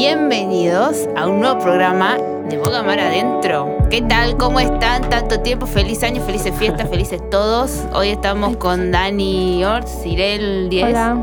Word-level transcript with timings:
Bienvenidos 0.00 1.08
a 1.16 1.26
un 1.26 1.40
nuevo 1.40 1.58
programa 1.58 2.18
de 2.48 2.56
Boga 2.56 2.84
Mar 2.84 3.00
Adentro. 3.00 3.76
¿Qué 3.90 4.00
tal? 4.00 4.36
¿Cómo 4.36 4.60
están? 4.60 5.10
Tanto 5.10 5.40
tiempo, 5.40 5.66
feliz 5.66 6.04
año, 6.04 6.22
felices 6.24 6.54
fiestas, 6.56 6.88
felices 6.90 7.20
todos. 7.30 7.84
Hoy 7.92 8.10
estamos 8.10 8.56
con 8.58 8.92
Dani 8.92 9.64
Ort, 9.64 9.88
Cirel 9.88 10.68
10. 10.68 10.86
Hola. 10.86 11.16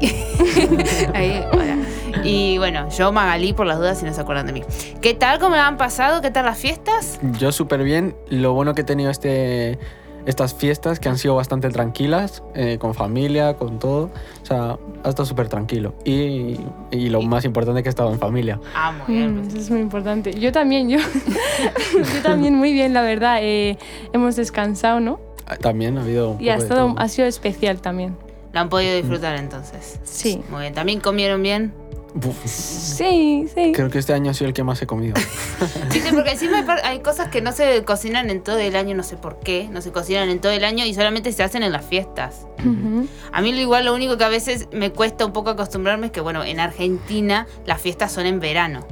Ahí, 1.12 1.44
hola. 1.52 1.76
Y 2.24 2.56
bueno, 2.56 2.88
yo 2.88 3.12
Magalí 3.12 3.52
por 3.52 3.66
las 3.66 3.76
dudas 3.76 3.98
si 3.98 4.06
no 4.06 4.14
se 4.14 4.22
acuerdan 4.22 4.46
de 4.46 4.54
mí. 4.54 4.62
¿Qué 5.02 5.12
tal? 5.12 5.38
¿Cómo 5.38 5.54
la 5.54 5.66
han 5.66 5.76
pasado? 5.76 6.22
¿Qué 6.22 6.30
tal 6.30 6.46
las 6.46 6.56
fiestas? 6.56 7.20
Yo 7.38 7.52
súper 7.52 7.82
bien. 7.82 8.16
Lo 8.30 8.54
bueno 8.54 8.74
que 8.74 8.80
he 8.80 8.84
tenido 8.84 9.10
este, 9.10 9.78
estas 10.26 10.54
fiestas 10.54 11.00
que 11.00 11.08
han 11.08 11.18
sido 11.18 11.34
bastante 11.34 11.68
tranquilas, 11.70 12.42
eh, 12.54 12.78
con 12.78 12.94
familia, 12.94 13.54
con 13.54 13.78
todo. 13.78 14.10
O 14.42 14.46
sea, 14.46 14.78
ha 15.02 15.08
estado 15.08 15.26
súper 15.26 15.48
tranquilo. 15.48 15.94
Y, 16.04 16.58
y 16.90 17.08
lo 17.08 17.22
más 17.22 17.44
importante 17.44 17.82
que 17.82 17.88
he 17.88 17.90
estado 17.90 18.12
en 18.12 18.18
familia. 18.18 18.60
Ah, 18.74 18.92
muy 18.92 19.16
bien. 19.16 19.34
Mm, 19.34 19.40
pues. 19.42 19.54
eso 19.54 19.62
es 19.62 19.70
muy 19.70 19.80
importante. 19.80 20.38
Yo 20.38 20.52
también, 20.52 20.88
yo, 20.88 20.98
yo 21.92 22.22
también 22.22 22.54
muy 22.54 22.72
bien, 22.72 22.94
la 22.94 23.02
verdad. 23.02 23.38
Eh, 23.42 23.78
hemos 24.12 24.36
descansado, 24.36 25.00
¿no? 25.00 25.20
Ah, 25.46 25.56
También 25.56 25.98
ha 25.98 26.02
habido 26.02 26.30
un 26.30 26.42
Y 26.42 26.48
ha, 26.48 26.56
estado, 26.56 26.94
ha 26.96 27.08
sido 27.08 27.28
especial 27.28 27.80
también. 27.80 28.16
Lo 28.52 28.60
han 28.60 28.68
podido 28.68 28.94
disfrutar 28.94 29.36
entonces. 29.36 29.98
Sí. 30.04 30.40
Muy 30.48 30.60
bien. 30.60 30.74
¿También 30.74 31.00
comieron 31.00 31.42
bien? 31.42 31.74
Sí, 32.44 33.48
sí. 33.52 33.72
creo 33.74 33.90
que 33.90 33.98
este 33.98 34.12
año 34.12 34.30
ha 34.30 34.34
sido 34.34 34.48
el 34.48 34.54
que 34.54 34.62
más 34.62 34.80
he 34.80 34.86
comido. 34.86 35.14
Viste, 35.92 36.12
porque 36.12 36.30
encima 36.32 36.64
hay, 36.84 37.00
cosas 37.00 37.28
que 37.28 37.40
no 37.40 37.50
se 37.52 37.84
cocinan 37.84 38.30
en 38.30 38.42
todo 38.42 38.58
el 38.58 38.76
año, 38.76 38.94
no 38.94 39.02
sé 39.02 39.16
por 39.16 39.40
qué, 39.40 39.68
no 39.70 39.80
se 39.82 39.90
cocinan 39.90 40.28
en 40.30 40.40
todo 40.40 40.52
el 40.52 40.64
año 40.64 40.84
y 40.84 40.94
solamente 40.94 41.32
se 41.32 41.42
hacen 41.42 41.62
en 41.64 41.72
las 41.72 41.84
fiestas. 41.84 42.46
A 43.32 43.42
mí 43.42 43.52
lo 43.52 43.60
igual 43.60 43.84
lo 43.84 43.94
único 43.94 44.16
que 44.16 44.24
a 44.24 44.28
veces 44.28 44.68
me 44.72 44.90
cuesta 44.90 45.26
un 45.26 45.32
poco 45.32 45.50
acostumbrarme 45.50 46.06
es 46.06 46.12
que, 46.12 46.20
bueno, 46.20 46.44
en 46.44 46.60
Argentina 46.60 47.46
las 47.66 47.80
fiestas 47.80 48.12
son 48.12 48.26
en 48.26 48.40
verano. 48.40 48.86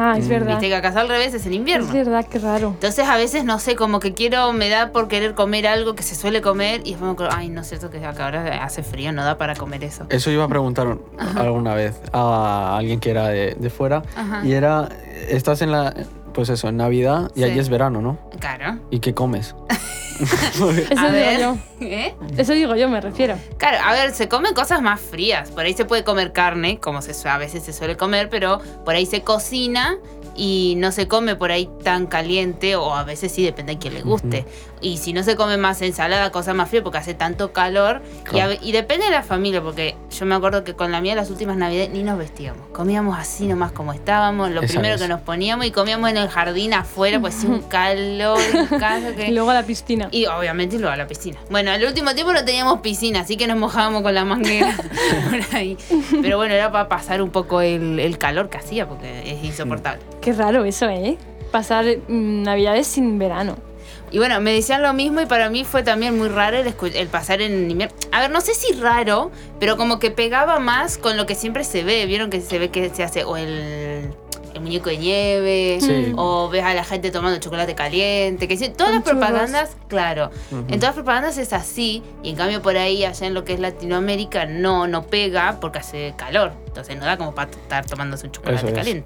Ah, 0.00 0.14
es 0.16 0.26
Mm. 0.26 0.28
verdad. 0.28 0.50
Viste 0.52 0.68
que 0.68 0.76
acá 0.76 0.88
al 0.98 1.08
revés 1.08 1.34
es 1.34 1.44
en 1.46 1.54
invierno. 1.54 1.86
Es 1.88 1.92
verdad, 1.92 2.24
qué 2.30 2.38
raro. 2.38 2.68
Entonces 2.68 3.06
a 3.08 3.16
veces, 3.16 3.44
no 3.44 3.58
sé, 3.58 3.74
como 3.74 3.98
que 3.98 4.14
quiero, 4.14 4.52
me 4.52 4.68
da 4.68 4.92
por 4.92 5.08
querer 5.08 5.34
comer 5.34 5.66
algo 5.66 5.94
que 5.96 6.02
se 6.04 6.14
suele 6.14 6.40
comer 6.40 6.82
y 6.84 6.90
después 6.90 7.02
me 7.08 7.12
acuerdo, 7.12 7.32
ay, 7.36 7.48
no 7.48 7.62
es 7.62 7.68
cierto 7.68 7.90
que 7.90 8.04
acá 8.06 8.26
ahora 8.26 8.62
hace 8.64 8.82
frío, 8.84 9.10
no 9.12 9.24
da 9.24 9.38
para 9.38 9.56
comer 9.56 9.82
eso. 9.82 10.04
Eso 10.08 10.30
iba 10.30 10.44
a 10.44 10.48
preguntar 10.48 10.98
alguna 11.36 11.74
vez 11.74 12.00
a 12.12 12.76
alguien 12.76 13.00
que 13.00 13.10
era 13.10 13.28
de, 13.28 13.56
de 13.58 13.70
fuera. 13.70 14.02
Ajá. 14.16 14.42
Y 14.44 14.52
era, 14.52 14.88
estás 15.28 15.62
en 15.62 15.72
la, 15.72 15.92
pues 16.38 16.50
eso, 16.50 16.68
en 16.68 16.76
Navidad 16.76 17.32
y 17.34 17.40
Sí. 17.40 17.44
allí 17.46 17.58
es 17.58 17.68
verano, 17.68 18.00
¿no? 18.00 18.16
Claro. 18.38 18.78
¿Y 18.92 19.00
qué 19.00 19.12
comes? 19.12 19.56
Eso 20.20 20.68
A 20.68 20.72
digo 20.72 21.10
ver. 21.10 21.40
yo. 21.40 21.56
¿Eh? 21.80 22.14
Eso 22.36 22.52
digo 22.52 22.76
yo, 22.76 22.88
me 22.88 23.00
refiero. 23.00 23.34
Claro, 23.56 23.78
a 23.84 23.92
ver, 23.92 24.12
se 24.12 24.28
comen 24.28 24.54
cosas 24.54 24.80
más 24.80 25.00
frías. 25.00 25.50
Por 25.50 25.64
ahí 25.64 25.72
se 25.74 25.84
puede 25.84 26.04
comer 26.04 26.32
carne, 26.32 26.78
como 26.78 27.02
se, 27.02 27.28
a 27.28 27.38
veces 27.38 27.64
se 27.64 27.72
suele 27.72 27.96
comer, 27.96 28.28
pero 28.30 28.60
por 28.84 28.94
ahí 28.94 29.04
se 29.04 29.22
cocina 29.22 29.96
y 30.36 30.74
no 30.78 30.92
se 30.92 31.08
come 31.08 31.34
por 31.34 31.50
ahí 31.50 31.68
tan 31.82 32.06
caliente, 32.06 32.76
o 32.76 32.94
a 32.94 33.02
veces 33.02 33.32
sí, 33.32 33.42
depende 33.42 33.72
de 33.72 33.78
quién 33.80 33.94
le 33.94 34.02
guste. 34.02 34.44
Y 34.80 34.98
si 34.98 35.12
no 35.12 35.22
se 35.22 35.36
come 35.36 35.56
más 35.56 35.82
ensalada, 35.82 36.30
cosas 36.30 36.54
más 36.54 36.68
frías, 36.68 36.82
porque 36.82 36.98
hace 36.98 37.14
tanto 37.14 37.52
calor. 37.52 38.02
Y, 38.32 38.40
a 38.40 38.48
depende 38.48 39.06
de 39.06 39.10
la 39.10 39.22
familia, 39.22 39.62
porque 39.62 39.96
yo 40.10 40.26
me 40.26 40.34
acuerdo 40.34 40.64
que 40.64 40.74
con 40.74 40.92
la 40.92 41.00
mía 41.00 41.14
las 41.14 41.30
últimas 41.30 41.56
navidades 41.56 41.90
ni 41.90 42.02
nos 42.02 42.18
vestíamos. 42.18 42.66
Comíamos 42.72 43.18
así 43.18 43.46
nomás 43.46 43.72
como 43.72 43.92
estábamos, 43.92 44.50
lo 44.50 44.62
Esa 44.62 44.74
primero 44.74 44.94
es. 44.94 45.02
que 45.02 45.08
nos 45.08 45.20
poníamos 45.20 45.66
y 45.66 45.70
comíamos 45.70 46.10
en 46.10 46.16
el 46.16 46.28
jardín 46.28 46.74
afuera, 46.74 47.20
pues 47.20 47.34
sí, 47.34 47.46
un 47.48 47.62
calor 47.62 48.38
casa 48.78 49.14
que... 49.14 49.28
Y 49.28 49.30
luego 49.34 49.50
a 49.50 49.54
la 49.54 49.62
piscina. 49.62 50.08
Y 50.10 50.26
obviamente 50.26 50.78
luego 50.78 50.92
a 50.92 50.96
la 50.96 51.06
piscina. 51.06 51.38
Bueno, 51.50 51.70
al 51.70 51.84
último 51.84 52.14
tiempo 52.14 52.32
no 52.32 52.44
teníamos 52.44 52.80
piscina, 52.80 53.20
así 53.20 53.36
que 53.36 53.46
nos 53.46 53.56
mojábamos 53.56 54.02
con 54.02 54.14
la 54.14 54.24
manguera 54.24 54.76
por 55.30 55.56
ahí. 55.56 55.76
Pero 56.22 56.36
bueno, 56.36 56.54
era 56.54 56.70
para 56.70 56.88
pasar 56.88 57.22
un 57.22 57.30
poco 57.30 57.60
el, 57.60 57.98
el 57.98 58.18
calor 58.18 58.48
que 58.48 58.58
hacía, 58.58 58.88
porque 58.88 59.32
es 59.32 59.44
insoportable. 59.44 60.02
Qué 60.20 60.32
raro 60.32 60.64
eso, 60.64 60.88
¿eh? 60.88 61.16
Pasar 61.50 61.84
mm, 62.08 62.42
navidades 62.42 62.86
sin 62.86 63.18
verano. 63.18 63.56
Y 64.10 64.18
bueno, 64.18 64.40
me 64.40 64.52
decían 64.52 64.82
lo 64.82 64.92
mismo 64.92 65.20
y 65.20 65.26
para 65.26 65.50
mí 65.50 65.64
fue 65.64 65.82
también 65.82 66.16
muy 66.16 66.28
raro 66.28 66.56
el, 66.58 66.66
escu- 66.66 66.92
el 66.94 67.08
pasar 67.08 67.40
en 67.40 67.70
invierno. 67.70 67.94
A 68.12 68.20
ver, 68.20 68.30
no 68.30 68.40
sé 68.40 68.54
si 68.54 68.72
raro, 68.74 69.30
pero 69.60 69.76
como 69.76 69.98
que 69.98 70.10
pegaba 70.10 70.58
más 70.58 70.98
con 70.98 71.16
lo 71.16 71.26
que 71.26 71.34
siempre 71.34 71.64
se 71.64 71.84
ve. 71.84 72.06
Vieron 72.06 72.30
que 72.30 72.40
se 72.40 72.58
ve 72.58 72.70
que 72.70 72.88
se 72.90 73.02
hace 73.04 73.24
o 73.24 73.36
el, 73.36 74.10
el 74.54 74.60
muñeco 74.62 74.88
de 74.90 74.96
nieve, 74.96 75.78
Sí. 75.80 76.12
o 76.16 76.48
ves 76.48 76.64
a 76.64 76.72
la 76.74 76.84
gente 76.84 77.10
tomando 77.10 77.38
chocolate 77.38 77.74
caliente, 77.74 78.48
que 78.48 78.56
sí, 78.56 78.70
todas 78.70 78.92
las 78.94 79.04
churros. 79.04 79.18
propagandas, 79.18 79.76
claro, 79.88 80.30
en 80.50 80.66
todas 80.66 80.82
las 80.82 80.94
propagandas 80.94 81.38
es 81.38 81.52
así, 81.52 82.02
y 82.22 82.30
en 82.30 82.36
cambio 82.36 82.60
por 82.62 82.76
ahí, 82.76 83.04
allá 83.04 83.26
en 83.26 83.34
lo 83.34 83.44
que 83.44 83.52
es 83.52 83.60
Latinoamérica, 83.60 84.46
no, 84.46 84.88
no 84.88 85.06
pega 85.06 85.58
porque 85.60 85.78
hace 85.80 86.14
calor, 86.16 86.52
entonces 86.66 86.96
no 86.96 87.04
da 87.04 87.16
como 87.18 87.34
para 87.34 87.50
estar 87.50 87.84
tomándose 87.86 88.26
un 88.26 88.32
chocolate 88.32 88.66
Eso 88.66 88.68
es. 88.80 89.04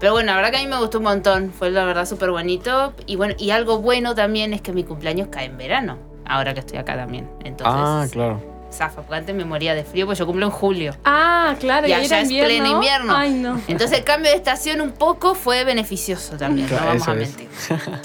Pero 0.00 0.12
bueno, 0.12 0.32
la 0.32 0.36
verdad 0.36 0.50
que 0.50 0.56
a 0.56 0.60
mí 0.60 0.66
me 0.66 0.78
gustó 0.78 0.98
un 0.98 1.04
montón, 1.04 1.52
fue 1.56 1.70
la 1.70 1.84
verdad 1.84 2.06
súper 2.06 2.30
bonito, 2.30 2.94
y 3.06 3.16
bueno, 3.16 3.34
y 3.38 3.50
algo 3.50 3.78
bueno 3.78 4.14
también 4.14 4.54
es 4.54 4.62
que 4.62 4.72
mi 4.72 4.82
cumpleaños 4.82 5.28
cae 5.30 5.44
en 5.46 5.58
verano, 5.58 5.98
ahora 6.24 6.54
que 6.54 6.60
estoy 6.60 6.78
acá 6.78 6.96
también, 6.96 7.28
entonces, 7.44 7.76
ah, 7.76 8.06
claro. 8.10 8.40
zafa, 8.72 9.02
porque 9.02 9.16
antes 9.16 9.34
me 9.34 9.44
moría 9.44 9.74
de 9.74 9.84
frío, 9.84 10.06
pues 10.06 10.18
yo 10.18 10.24
cumplo 10.26 10.46
en 10.46 10.52
julio. 10.52 10.94
Ah, 11.04 11.54
claro, 11.60 11.86
Y 11.86 11.90
y, 11.90 11.92
allá 11.92 12.04
era 12.06 12.20
es 12.20 12.30
invierno. 12.30 12.48
pleno 12.48 12.74
invierno. 12.76 13.14
Ay, 13.14 13.34
no. 13.34 13.60
Entonces 13.68 13.98
el 13.98 14.04
cambio 14.04 14.30
de 14.30 14.36
estación 14.38 14.80
un 14.80 14.92
poco 14.92 15.34
fue 15.34 15.64
beneficioso 15.64 16.36
también, 16.38 16.66
no 16.70 16.76
Claro, 16.76 16.86
vamos 16.92 17.06
a 17.08 17.12
es. 17.12 17.18
mentir. 17.36 17.48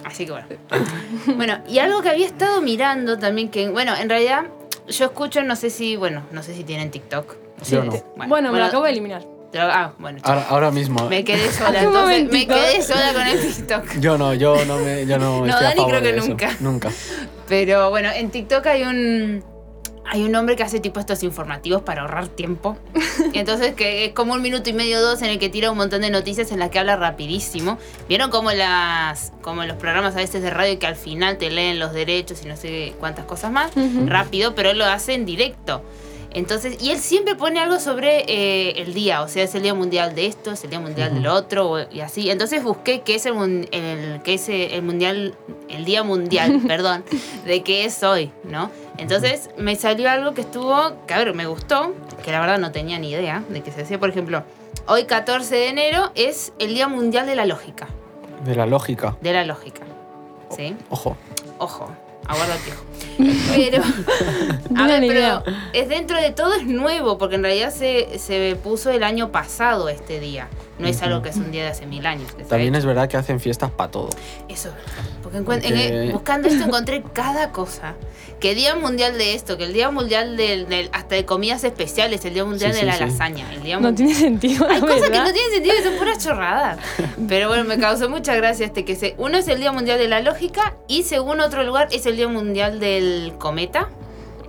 Así 0.04 0.26
que 0.26 0.32
bueno. 0.34 0.48
Bueno, 1.38 1.60
y 1.68 1.80
algo 1.80 2.02
que 2.02 2.10
había 2.10 2.26
estado 2.26 2.62
mirando 2.62 3.18
también, 3.18 3.50
que 3.50 3.70
bueno, 3.70 3.96
en 3.96 4.10
realidad 4.10 4.48
yo 4.90 5.06
escucho, 5.06 5.44
no 5.44 5.56
sé 5.56 5.70
si, 5.70 5.96
bueno, 5.96 6.24
no 6.32 6.44
sé 6.44 6.54
si 6.56 6.64
tienen 6.66 6.92
TikTok. 6.92 7.36
Yo 7.70 7.84
no. 7.86 7.94
Bueno, 8.28 8.52
me 8.52 8.60
lo 8.60 8.66
acabo 8.66 8.84
de 8.84 8.92
eliminar. 8.92 9.26
Ah, 9.62 9.94
bueno. 10.00 10.20
Ahora, 10.24 10.46
ahora 10.50 10.72
mismo. 10.72 11.08
me 11.10 11.24
quedé 11.24 11.52
sola, 11.52 11.82
entonces 11.84 12.32
me 12.32 12.48
quedé 12.48 12.82
sola 12.82 13.14
con 13.14 13.28
el 13.28 13.40
TikTok. 13.40 14.00
Yo 14.00 14.18
no, 14.18 14.34
yo 14.34 14.64
no 14.66 14.78
me, 14.78 15.06
yo 15.06 15.18
no, 15.18 15.40
No, 15.46 15.46
estoy 15.48 15.66
a 15.66 15.70
Dani 15.70 15.76
favor 15.76 15.90
creo 15.92 16.02
que 16.02 16.12
de 16.14 16.18
eso. 16.20 16.28
nunca. 16.28 16.56
Nunca. 16.60 16.90
Pero 17.48 17.90
bueno, 17.90 18.10
en 18.14 18.30
TikTok 18.32 18.66
hay 18.68 18.84
un 18.84 19.44
hay 20.08 20.24
un 20.24 20.36
hombre 20.36 20.56
que 20.56 20.62
hace 20.62 20.80
tipo 20.80 21.00
estos 21.00 21.24
informativos 21.24 21.82
para 21.82 22.02
ahorrar 22.02 22.28
tiempo. 22.28 22.78
Entonces 23.34 23.74
que 23.74 24.06
es 24.06 24.14
como 24.14 24.34
un 24.34 24.42
minuto 24.42 24.70
y 24.70 24.74
medio 24.74 25.02
dos 25.02 25.22
en 25.24 25.30
el 25.30 25.40
que 25.40 25.50
tira 25.50 25.72
un 25.72 25.78
montón 25.78 26.02
de 26.02 26.12
noticias 26.12 26.52
en 26.52 26.60
las 26.60 26.70
que 26.70 26.78
habla 26.80 26.96
rapidísimo. 26.96 27.80
¿Vieron 28.08 28.30
como 28.30 28.52
las 28.52 29.32
como 29.42 29.64
los 29.64 29.78
programas 29.78 30.14
a 30.16 30.18
veces 30.18 30.44
de 30.44 30.52
radio 30.52 30.78
que 30.78 30.86
al 30.88 30.96
final 30.96 31.38
te 31.38 31.50
leen 31.50 31.80
los 31.80 31.92
derechos 31.92 32.44
y 32.44 32.48
no 32.48 32.56
sé 32.56 32.94
cuántas 33.00 33.26
cosas 33.26 33.52
más? 33.52 33.72
Ujú. 33.76 34.06
Rápido, 34.06 34.54
pero 34.54 34.70
él 34.70 34.78
lo 34.78 34.86
hace 34.86 35.14
en 35.16 35.26
directo. 35.26 35.82
Entonces, 36.36 36.78
y 36.84 36.92
él 36.92 37.00
siempre 37.00 37.36
pone 37.36 37.62
algo 37.62 37.80
sobre 37.80 38.26
eh, 38.28 38.82
el 38.82 38.94
día, 38.94 39.22
o 39.22 39.28
sea, 39.30 39.44
es 39.44 39.56
el 39.56 39.64
día 39.64 39.74
mundial 39.74 40.14
de 40.16 40.26
esto, 40.26 40.52
es 40.52 40.62
el 40.66 40.70
día 40.70 40.82
mundial 40.82 41.14
del 41.16 41.28
otro, 41.28 41.78
y 41.90 42.02
así. 42.02 42.30
Entonces 42.30 42.62
busqué 42.62 43.02
qué 43.02 43.16
es 43.16 43.26
el, 43.26 43.70
el- 43.72 44.22
qué 44.22 44.34
es 44.34 44.50
el 44.50 44.82
mundial, 44.84 45.34
el 45.70 45.86
día 45.86 46.04
mundial, 46.04 46.62
perdón, 46.68 47.06
de 47.46 47.64
qué 47.64 47.86
es 47.86 48.04
hoy, 48.04 48.32
¿no? 48.44 48.70
Entonces 48.98 49.50
me 49.58 49.78
salió 49.78 50.10
algo 50.10 50.34
que 50.34 50.42
estuvo, 50.42 50.76
que 51.08 51.14
a 51.14 51.20
ver, 51.20 51.34
me 51.34 51.48
gustó, 51.48 51.94
que 52.24 52.32
la 52.34 52.42
verdad 52.42 52.60
no 52.60 52.72
tenía 52.74 53.00
ni 53.00 53.12
idea 53.12 53.42
de 53.48 53.62
qué 53.62 53.72
se 53.72 53.84
hacía. 53.84 53.98
Por 53.98 54.10
ejemplo, 54.10 54.44
hoy 54.88 55.06
14 55.06 55.56
de 55.56 55.70
enero 55.70 56.12
es 56.16 56.52
el 56.60 56.74
día 56.74 56.90
mundial 56.90 57.26
de 57.28 57.36
la 57.36 57.46
lógica, 57.46 57.88
De 58.44 58.56
la 58.56 58.66
lógica. 58.66 59.16
de 59.22 59.32
la 59.32 59.46
lógica, 59.46 59.84
¿sí? 60.54 60.76
Ojo. 60.90 61.16
Ojo, 61.60 61.90
aguarda 62.26 62.56
el 62.56 62.62
piojo. 62.62 62.84
Pero, 63.56 63.82
a 64.76 64.88
ver, 64.88 65.04
pero 65.08 65.44
es 65.72 65.88
dentro 65.88 66.20
de 66.22 66.32
todo 66.32 66.54
es 66.54 66.66
nuevo, 66.66 67.18
porque 67.18 67.36
en 67.36 67.44
realidad 67.44 67.74
se, 67.74 68.20
se 68.20 68.58
puso 68.62 68.92
el 68.92 69.04
año 69.04 69.32
pasado 69.32 69.88
este 69.88 70.20
día. 70.20 70.50
No 70.78 70.88
es 70.88 71.02
algo 71.02 71.22
que 71.22 71.30
es 71.30 71.38
un 71.38 71.52
día 71.52 71.64
de 71.64 71.70
hace 71.70 71.86
mil 71.86 72.06
años. 72.06 72.36
También 72.50 72.76
es 72.76 72.86
verdad 72.86 73.08
que 73.08 73.16
hacen 73.18 73.40
fiestas 73.40 73.72
para 73.72 73.92
todo. 73.92 74.10
Eso 74.50 74.70
es 74.70 74.76
verdad. 74.76 75.04
Porque 75.24 75.38
en- 75.38 75.46
Porque- 75.46 76.08
eh, 76.08 76.12
buscando 76.12 76.48
esto 76.50 76.66
encontré 76.66 77.02
cada 77.14 77.52
cosa. 77.52 77.94
Que 78.42 78.54
día 78.54 78.76
mundial 78.76 79.18
de 79.18 79.34
esto, 79.34 79.58
que 79.58 79.64
el 79.64 79.72
día 79.72 79.90
mundial 79.90 80.36
del, 80.36 80.68
del- 80.68 80.90
hasta 80.92 81.16
de 81.16 81.24
comidas 81.26 81.64
especiales, 81.64 82.26
el 82.26 82.34
día 82.34 82.44
mundial 82.44 82.72
Sí, 82.74 82.76
de 82.76 82.82
sí, 82.82 82.86
la 82.88 82.94
sí. 82.98 83.06
lasaña, 83.06 83.54
el 83.54 83.64
día 83.64 83.80
No 83.80 83.96
tiene 83.96 84.14
sentido, 84.14 84.68
hay 84.70 84.82
la 84.82 84.88
cosas 84.88 85.10
que 85.10 85.18
no 85.20 85.32
tienen 85.32 85.52
sentido 85.54 85.76
son 85.84 85.94
puras 85.98 86.24
chorradas. 86.24 86.78
Pero 87.30 87.48
bueno, 87.48 87.64
me 87.64 87.78
causó 87.80 88.10
mucha 88.10 88.36
gracia 88.36 88.66
este 88.66 88.84
que 88.84 88.96
se. 88.98 89.16
Uno 89.18 89.38
es 89.38 89.48
el 89.48 89.60
Día 89.62 89.72
Mundial 89.72 89.98
de 89.98 90.10
la 90.10 90.20
Lógica 90.20 90.76
y 90.90 91.04
según 91.04 91.40
otro 91.40 91.64
lugar 91.64 91.88
es 91.92 92.06
el 92.06 92.18
Día 92.18 92.28
Mundial 92.28 92.80
del 92.82 93.34
Cometa. 93.40 93.88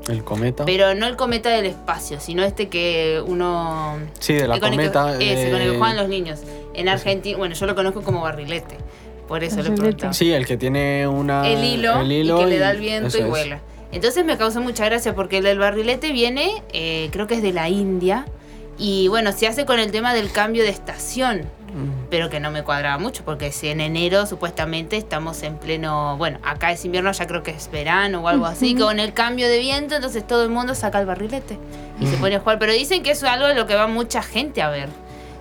El 0.08 0.22
cometa. 0.24 0.64
Pero 0.64 0.94
no 0.94 1.06
el 1.06 1.16
cometa 1.16 1.50
del 1.50 1.66
espacio, 1.66 2.20
sino 2.20 2.44
este 2.44 2.68
que 2.68 3.22
uno. 3.26 3.98
Sí, 4.20 4.34
de 4.34 4.46
la 4.46 4.60
con 4.60 4.72
el 4.72 4.78
que- 4.78 4.86
cometa. 4.92 5.02
con 5.02 5.12
el 5.12 5.18
que 5.18 5.46
eh, 5.66 5.78
juegan 5.78 5.96
los 5.96 6.08
niños. 6.08 6.40
En 6.74 6.88
Argentina, 6.88 7.36
bueno, 7.38 7.54
yo 7.54 7.66
lo 7.66 7.74
conozco 7.74 8.02
como 8.02 8.20
barrilete. 8.22 8.76
Por 9.26 9.42
eso 9.42 9.56
le 9.56 9.62
Barrilete. 9.62 9.82
preguntaba. 9.82 10.12
Sí, 10.12 10.32
el 10.32 10.46
que 10.46 10.56
tiene 10.56 11.08
una. 11.08 11.48
el, 11.48 11.64
hilo, 11.64 12.00
el 12.00 12.12
hilo 12.12 12.40
y 12.40 12.44
que 12.44 12.50
le 12.50 12.58
da 12.58 12.70
el 12.70 12.78
viento 12.78 13.08
eso 13.08 13.18
y 13.18 13.22
es. 13.22 13.28
vuela. 13.28 13.60
Entonces 13.92 14.24
me 14.24 14.36
causó 14.36 14.60
mucha 14.60 14.84
gracia 14.84 15.14
porque 15.14 15.38
el 15.38 15.44
del 15.44 15.58
barrilete 15.58 16.12
viene, 16.12 16.62
eh, 16.72 17.08
creo 17.12 17.26
que 17.26 17.34
es 17.34 17.42
de 17.42 17.52
la 17.52 17.68
India. 17.68 18.26
Y 18.78 19.08
bueno, 19.08 19.32
se 19.32 19.46
hace 19.48 19.64
con 19.64 19.80
el 19.80 19.90
tema 19.90 20.12
del 20.14 20.30
cambio 20.30 20.62
de 20.62 20.68
estación. 20.68 21.42
Pero 22.16 22.30
que 22.30 22.40
no 22.40 22.50
me 22.50 22.62
cuadraba 22.62 22.96
mucho, 22.96 23.26
porque 23.26 23.52
si 23.52 23.68
en 23.68 23.78
enero 23.78 24.24
supuestamente 24.24 24.96
estamos 24.96 25.42
en 25.42 25.58
pleno, 25.58 26.16
bueno, 26.16 26.38
acá 26.42 26.72
es 26.72 26.82
invierno, 26.86 27.12
ya 27.12 27.26
creo 27.26 27.42
que 27.42 27.50
es 27.50 27.70
verano 27.70 28.22
o 28.22 28.28
algo 28.28 28.46
así, 28.46 28.74
con 28.74 28.98
el 29.00 29.12
cambio 29.12 29.46
de 29.50 29.58
viento, 29.58 29.96
entonces 29.96 30.26
todo 30.26 30.42
el 30.42 30.48
mundo 30.48 30.74
saca 30.74 30.98
el 30.98 31.04
barrilete 31.04 31.58
y 32.00 32.06
se 32.06 32.16
pone 32.16 32.36
a 32.36 32.40
jugar, 32.40 32.58
pero 32.58 32.72
dicen 32.72 33.02
que 33.02 33.10
eso 33.10 33.26
es 33.26 33.32
algo 33.32 33.48
de 33.48 33.54
lo 33.54 33.66
que 33.66 33.74
va 33.74 33.86
mucha 33.86 34.22
gente 34.22 34.62
a 34.62 34.70
ver, 34.70 34.88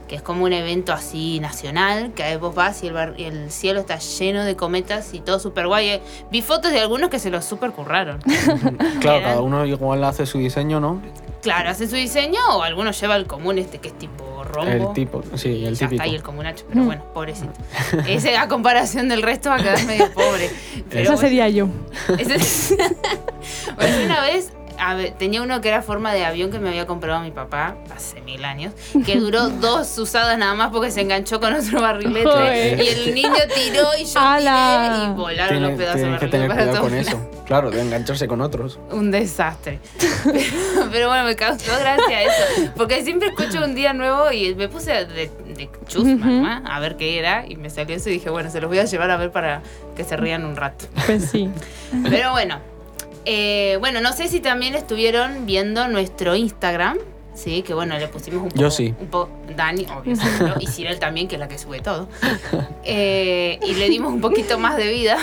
que 0.08 0.16
es 0.16 0.22
como 0.22 0.44
un 0.44 0.54
evento 0.54 0.94
así 0.94 1.40
nacional, 1.40 2.14
que 2.14 2.24
ahí 2.24 2.38
vos 2.38 2.54
vas 2.54 2.84
y 2.84 2.88
el, 2.88 2.94
bar- 2.94 3.16
y 3.18 3.24
el 3.24 3.52
cielo 3.52 3.80
está 3.82 3.98
lleno 3.98 4.44
de 4.46 4.56
cometas 4.56 5.14
y 5.14 5.20
todo 5.20 5.40
súper 5.40 5.68
guay. 5.68 5.90
Eh, 5.90 6.02
Vi 6.32 6.42
fotos 6.42 6.72
de 6.72 6.80
algunos 6.80 7.10
que 7.10 7.20
se 7.20 7.30
los 7.30 7.44
súper 7.46 7.72
curraron. 7.72 8.20
Claro, 9.02 9.22
cada 9.24 9.42
uno 9.42 9.66
igual 9.66 10.04
hace 10.04 10.26
su 10.26 10.38
diseño, 10.38 10.80
¿no? 10.80 11.02
Claro, 11.42 11.70
hace 11.70 11.88
su 11.88 11.96
diseño 11.96 12.40
o 12.54 12.64
algunos 12.64 13.00
lleva 13.00 13.16
el 13.16 13.28
común 13.28 13.60
este 13.60 13.78
que 13.78 13.90
es 13.90 13.98
tipo 14.00 14.44
rombo. 14.44 14.72
El 14.90 14.94
tipo, 14.94 15.24
sí, 15.36 15.50
Y 15.50 15.66
el 15.66 15.74
típico. 15.78 15.94
está 15.96 16.04
ahí 16.06 16.16
el 16.16 16.24
comunacho, 16.24 16.66
pero 16.68 16.84
bueno, 16.86 17.04
pobrecito. 17.14 17.52
Ese 18.08 18.36
a 18.38 18.48
comparación 18.48 19.10
del 19.10 19.22
resto 19.22 19.50
va 19.50 19.56
a 19.58 19.60
quedar 19.60 19.84
medio 19.86 20.12
pobre. 20.12 20.50
Pero 20.90 21.02
Esa 21.04 21.12
bueno. 21.14 21.18
sería 21.22 21.50
yo. 21.50 21.68
Ese- 22.18 22.78
Pues 23.76 23.98
una 24.06 24.22
vez 24.22 24.54
a 24.90 24.94
ver, 24.96 25.12
tenía 25.18 25.42
uno 25.42 25.62
que 25.62 25.68
era 25.70 25.82
forma 25.82 26.14
de 26.14 26.26
avión 26.26 26.52
que 26.52 26.60
me 26.60 26.70
había 26.70 26.86
comprado 26.86 27.20
mi 27.22 27.32
papá 27.32 27.76
hace 27.96 28.22
mil 28.22 28.44
años, 28.46 28.74
que 29.06 29.16
duró 29.20 29.50
dos 29.50 29.98
usadas 29.98 30.38
nada 30.38 30.54
más 30.56 30.70
porque 30.72 30.92
se 30.92 31.02
enganchó 31.02 31.40
con 31.40 31.54
otro 31.54 31.82
barrilete 31.82 32.24
Joder. 32.30 32.82
y 32.84 32.88
el 32.88 33.16
niño 33.16 33.30
tiró 33.56 33.88
y 34.00 34.06
yo 34.06 34.20
¡Hala! 34.20 34.94
tiré 34.96 35.12
y 35.12 35.14
volaron 35.16 35.50
Tiene- 35.58 35.68
los 35.70 35.78
pedazos 35.78 35.96
de 35.96 36.02
tienen 36.02 36.20
que 36.20 36.26
barrilete 36.26 36.38
tener 36.38 36.48
para 36.50 36.62
cuidado 36.62 36.78
todos 36.78 36.90
con 36.90 36.98
lados. 36.98 37.08
eso. 37.32 37.46
Claro, 37.46 37.70
de 37.70 37.80
engancharse 37.82 38.28
con 38.28 38.42
otros. 38.42 38.80
Un 38.92 39.12
desastre. 39.12 39.80
Pero, 40.00 40.90
pero 40.92 41.08
bueno, 41.10 41.26
me 41.26 41.36
causó 41.36 41.72
gracia 41.80 42.24
eso. 42.24 42.72
Porque 42.76 43.04
siempre 43.04 43.28
escucho 43.30 43.64
un 43.64 43.76
día 43.76 43.94
nuevo 43.94 44.32
y 44.32 44.56
me 44.56 44.68
puse 44.68 44.92
de, 45.06 45.30
de 45.56 45.70
chusma 45.88 46.64
a 46.66 46.80
ver 46.80 46.98
qué 46.98 47.20
era. 47.20 47.46
Y 47.48 47.56
me 47.56 47.70
salió 47.70 47.96
eso 47.96 48.10
y 48.10 48.14
dije, 48.14 48.32
bueno, 48.32 48.50
se 48.50 48.60
los 48.62 48.68
voy 48.68 48.80
a 48.80 48.86
llevar 48.86 49.12
a 49.12 49.18
ver 49.18 49.32
para 49.32 49.62
que 49.96 50.04
se 50.04 50.18
rían 50.18 50.44
un 50.44 50.56
rato. 50.56 50.86
Pues 51.06 51.30
sí. 51.30 51.50
Pero 52.10 52.32
bueno. 52.32 52.60
Eh, 53.26 53.78
bueno, 53.80 54.02
no 54.02 54.14
sé 54.14 54.28
si 54.28 54.40
también 54.40 54.76
estuvieron 54.76 55.46
viendo 55.46 55.88
nuestro 55.88 56.36
Instagram. 56.36 56.98
Sí, 57.34 57.64
que 57.64 57.74
bueno, 57.74 57.98
le 57.98 58.08
pusimos 58.08 58.44
un 58.44 58.50
poco. 58.50 58.62
Yo 58.62 58.72
sí. 58.72 58.94
Un 58.98 59.08
poco, 59.08 59.30
Dani, 59.56 59.86
obvio, 59.94 60.16
seguro, 60.16 60.56
y 60.60 60.68
Cirel 60.68 61.00
también, 61.00 61.28
que 61.28 61.36
es 61.36 61.40
la 61.40 61.48
que 61.48 61.58
sube 61.58 61.80
todo. 61.82 62.08
Eh, 62.88 63.60
y 63.66 63.74
le 63.74 63.90
dimos 63.90 64.14
un 64.14 64.22
poquito 64.22 64.60
más 64.60 64.78
de 64.78 64.92
vida. 64.92 65.18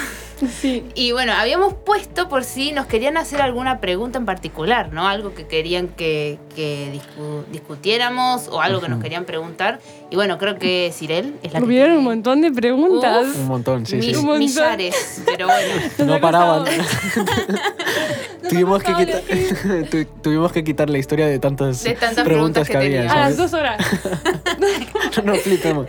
Sí. 0.48 0.84
Y 0.94 1.12
bueno, 1.12 1.32
habíamos 1.32 1.74
puesto 1.74 2.28
por 2.28 2.44
si 2.44 2.72
nos 2.72 2.86
querían 2.86 3.16
hacer 3.16 3.40
alguna 3.42 3.80
pregunta 3.80 4.18
en 4.18 4.26
particular, 4.26 4.92
¿no? 4.92 5.06
Algo 5.08 5.34
que 5.34 5.46
querían 5.46 5.88
que, 5.88 6.38
que 6.54 6.92
discu- 6.92 7.44
discutiéramos 7.52 8.48
o 8.48 8.60
algo 8.60 8.80
que 8.80 8.88
nos 8.88 9.02
querían 9.02 9.24
preguntar. 9.24 9.80
Y 10.10 10.16
bueno, 10.16 10.38
creo 10.38 10.58
que 10.58 10.92
Cirel 10.94 11.34
es 11.42 11.52
la 11.52 11.60
que 11.60 11.64
Hubieron 11.66 11.98
un 11.98 12.04
montón 12.04 12.40
de 12.40 12.50
preguntas. 12.52 13.26
Uf. 13.28 13.36
Un 13.38 13.46
montón, 13.46 13.86
sí, 13.86 13.96
mi- 13.96 14.02
sí. 14.02 14.14
Un 14.16 14.24
montón. 14.24 14.38
millares, 14.40 15.22
pero 15.24 15.46
bueno. 15.46 15.74
No 16.06 16.20
paraban. 16.20 16.64
tuvimos, 18.48 18.82
que 18.82 18.94
quitar, 18.94 19.22
tu- 19.90 20.04
tuvimos 20.22 20.52
que 20.52 20.64
quitar 20.64 20.90
la 20.90 20.98
historia 20.98 21.26
de 21.26 21.38
tantas, 21.38 21.82
De 21.84 21.94
tantas 21.94 22.24
preguntas 22.24 22.68
que 22.68 22.76
había. 22.76 23.00
tenía. 23.02 23.12
A 23.12 23.20
las 23.28 23.36
dos 23.36 23.52
horas. 23.54 23.78
no 25.24 25.34
flipemos. 25.36 25.86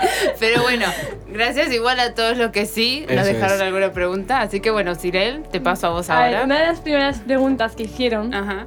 Pero 0.40 0.62
bueno, 0.62 0.86
gracias 1.28 1.72
igual 1.72 1.98
a 2.00 2.14
todos 2.14 2.36
los 2.36 2.50
que 2.50 2.66
sí 2.66 3.02
nos 3.08 3.18
Eso 3.26 3.34
dejaron 3.34 3.56
es. 3.56 3.62
alguna 3.62 3.92
pregunta. 3.92 4.40
Así 4.40 4.60
que 4.60 4.70
bueno, 4.70 4.94
Cirel, 4.94 5.42
te 5.50 5.60
paso 5.60 5.86
a 5.88 5.90
vos 5.90 6.10
A 6.10 6.20
ver, 6.20 6.34
ahora. 6.34 6.44
una 6.44 6.58
de 6.60 6.66
las 6.66 6.80
primeras 6.80 7.18
preguntas 7.20 7.74
que 7.76 7.84
hicieron 7.84 8.32
Ajá. 8.34 8.66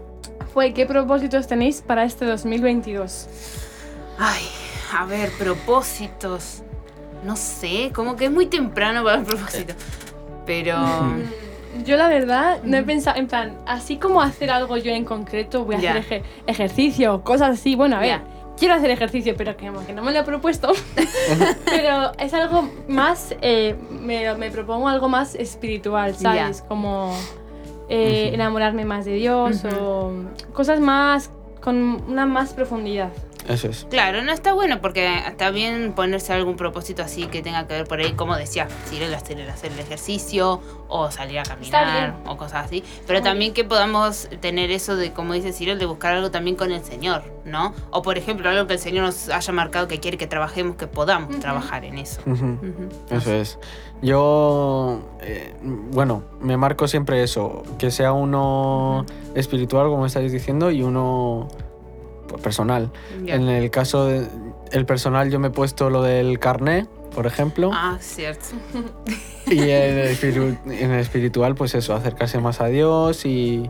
fue 0.54 0.74
¿qué 0.74 0.86
propósitos 0.86 1.48
tenéis 1.48 1.82
para 1.82 2.04
este 2.04 2.26
2022? 2.26 3.28
Ay, 4.18 4.44
a 4.98 5.06
ver, 5.06 5.30
propósitos. 5.38 6.64
No 7.24 7.36
sé, 7.36 7.92
como 7.94 8.16
que 8.16 8.26
es 8.26 8.32
muy 8.32 8.46
temprano 8.46 9.04
para 9.04 9.18
el 9.18 9.24
propósito. 9.26 9.74
Pero. 10.46 10.78
Yo 11.86 11.98
la 11.98 12.08
verdad 12.08 12.58
no 12.64 12.78
he 12.78 12.84
pensado, 12.84 13.18
en 13.20 13.28
plan, 13.28 13.56
así 13.68 13.98
como 13.98 14.22
hacer 14.24 14.50
algo 14.50 14.76
yo 14.78 14.92
en 14.92 15.06
concreto, 15.06 15.66
voy 15.66 15.76
a 15.76 15.80
Ya. 15.80 15.92
hacer 15.92 16.04
eje- 16.04 16.24
ejercicio, 16.48 17.22
cosas 17.24 17.60
así. 17.60 17.76
Bueno, 17.76 17.98
a 17.98 18.00
ver, 18.00 18.08
Ya. 18.10 18.24
Quiero 18.60 18.74
hacer 18.76 18.92
ejercicio, 18.92 19.34
pero 19.38 19.58
que, 19.58 19.72
no 19.72 20.04
me 20.04 20.12
lo 20.12 20.20
he 20.20 20.24
propuesto. 20.24 20.74
pero 21.66 22.12
es 22.20 22.34
algo 22.34 22.70
más, 22.88 23.36
eh, 23.42 23.76
me, 23.90 24.34
me 24.36 24.52
propongo 24.52 24.88
algo 24.88 25.08
más 25.08 25.34
espiritual, 25.36 26.16
¿sabes? 26.16 26.62
Como 26.62 27.16
eh, 27.88 28.32
enamorarme 28.34 28.86
más 28.86 29.06
de 29.06 29.14
Dios 29.14 29.64
o 29.80 30.12
cosas 30.54 30.80
más, 30.80 31.32
con 31.62 32.04
una 32.08 32.26
más 32.26 32.54
profundidad. 32.54 33.12
Eso 33.50 33.68
es. 33.68 33.88
Claro, 33.90 34.24
no 34.24 34.32
está 34.32 34.54
bueno 34.54 34.80
porque 34.80 35.18
está 35.28 35.50
bien 35.50 35.94
ponerse 35.94 36.32
algún 36.34 36.56
propósito 36.56 37.02
así 37.02 37.26
que 37.26 37.42
tenga 37.42 37.66
que 37.66 37.74
ver 37.74 37.88
por 37.88 38.00
ahí, 38.00 38.14
como 38.14 38.36
decía, 38.36 38.68
Cirel, 38.88 39.14
hacer, 39.14 39.42
hacer 39.50 39.72
el 39.72 39.80
ejercicio 39.80 40.62
o 40.88 41.10
salir 41.10 41.40
a 41.40 41.44
caminar 41.44 42.16
o 42.28 42.38
cosas 42.38 42.66
así. 42.66 42.84
Pero 43.08 43.24
también 43.24 43.54
que 43.54 43.64
podamos 43.64 44.30
tener 44.40 44.70
eso 44.70 44.96
de, 44.96 45.14
como 45.14 45.34
dice 45.34 45.52
Cirel, 45.52 45.80
de 45.80 45.88
buscar 45.88 46.14
algo 46.14 46.30
también 46.30 46.56
con 46.56 46.72
el 46.72 46.84
Señor, 46.84 47.24
¿no? 47.44 47.74
O 47.90 48.04
por 48.04 48.20
ejemplo, 48.20 48.50
algo 48.50 48.68
que 48.68 48.74
el 48.74 48.80
Señor 48.80 49.06
nos 49.06 49.30
haya 49.30 49.54
marcado 49.54 49.88
que 49.88 50.00
quiere 50.00 50.18
que 50.18 50.28
trabajemos, 50.28 50.76
que 50.76 50.86
podamos 50.86 51.40
trabajar 51.40 51.86
en 51.86 51.98
eso. 51.98 52.22
Eso 53.10 53.34
es. 53.34 53.58
Yo, 54.02 55.02
eh, 55.22 55.56
bueno, 55.62 56.24
me 56.40 56.56
marco 56.56 56.88
siempre 56.88 57.24
eso, 57.24 57.64
que 57.80 57.92
sea 57.92 58.14
uno 58.14 59.06
espiritual, 59.36 59.88
como 59.88 60.06
estáis 60.06 60.32
diciendo, 60.32 60.72
y 60.72 60.84
uno 60.84 61.50
personal. 62.38 62.92
En 63.26 63.48
el 63.50 63.72
caso 63.72 64.06
del 64.06 64.86
personal 64.86 65.30
yo 65.32 65.40
me 65.40 65.48
he 65.48 65.52
puesto 65.52 65.90
lo 65.90 66.04
del 66.04 66.38
carné, 66.40 66.86
por 67.16 67.26
ejemplo, 67.26 67.72
Ah, 67.74 67.98
cierto. 68.00 68.46
y 69.48 69.60
en 69.60 69.98
el, 69.98 70.08
espiritu- 70.18 70.58
en 70.72 70.92
el 70.92 71.00
espiritual, 71.00 71.56
pues 71.56 71.74
eso, 71.76 71.96
acercarse 71.96 72.40
más 72.40 72.62
a 72.62 72.68
Dios 72.68 73.26
y, 73.26 73.70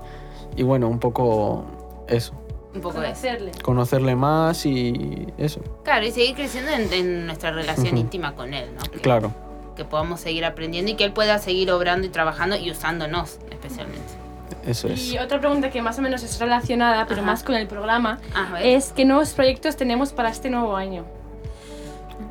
y 0.58 0.64
bueno, 0.64 0.88
un 0.90 1.00
poco 1.00 1.66
eso, 2.10 2.34
Un 2.76 2.82
poco 2.82 3.00
de 3.00 3.08
eso. 3.12 3.22
Conocerle. 3.22 3.52
conocerle 3.64 4.16
más 4.16 4.66
y 4.66 5.28
eso, 5.38 5.62
Claro, 5.84 6.06
y 6.06 6.12
seguir 6.12 6.36
creciendo 6.36 6.72
en, 6.72 6.92
en 6.92 7.26
nuestra 7.26 7.52
relación 7.52 7.98
íntima 7.98 8.36
con 8.36 8.54
Él, 8.54 8.70
¿no? 8.76 8.82
Que, 8.92 9.00
claro, 9.00 9.34
que 9.78 9.86
podamos 9.86 10.20
seguir 10.20 10.44
aprendiendo 10.44 10.92
y 10.92 10.96
que 10.96 11.06
Él 11.06 11.14
pueda 11.14 11.38
seguir 11.40 11.72
obrando 11.72 12.06
y 12.06 12.10
trabajando 12.10 12.58
y 12.58 12.70
usándonos 12.70 13.40
especialmente. 13.50 14.19
Eso 14.66 14.88
es. 14.88 15.12
Y 15.12 15.18
otra 15.18 15.40
pregunta 15.40 15.70
que 15.70 15.82
más 15.82 15.98
o 16.00 16.02
menos 16.02 16.24
es 16.24 16.40
relacionada, 16.40 17.06
pero 17.08 17.22
Ajá. 17.22 17.32
más 17.32 17.44
con 17.44 17.56
el 17.56 17.68
programa, 17.68 18.20
A 18.36 18.52
ver. 18.54 18.66
es 18.66 18.92
¿qué 18.96 19.06
nuevos 19.06 19.32
proyectos 19.34 19.76
tenemos 19.78 20.12
para 20.14 20.30
este 20.30 20.50
nuevo 20.50 20.76
año? 20.76 21.06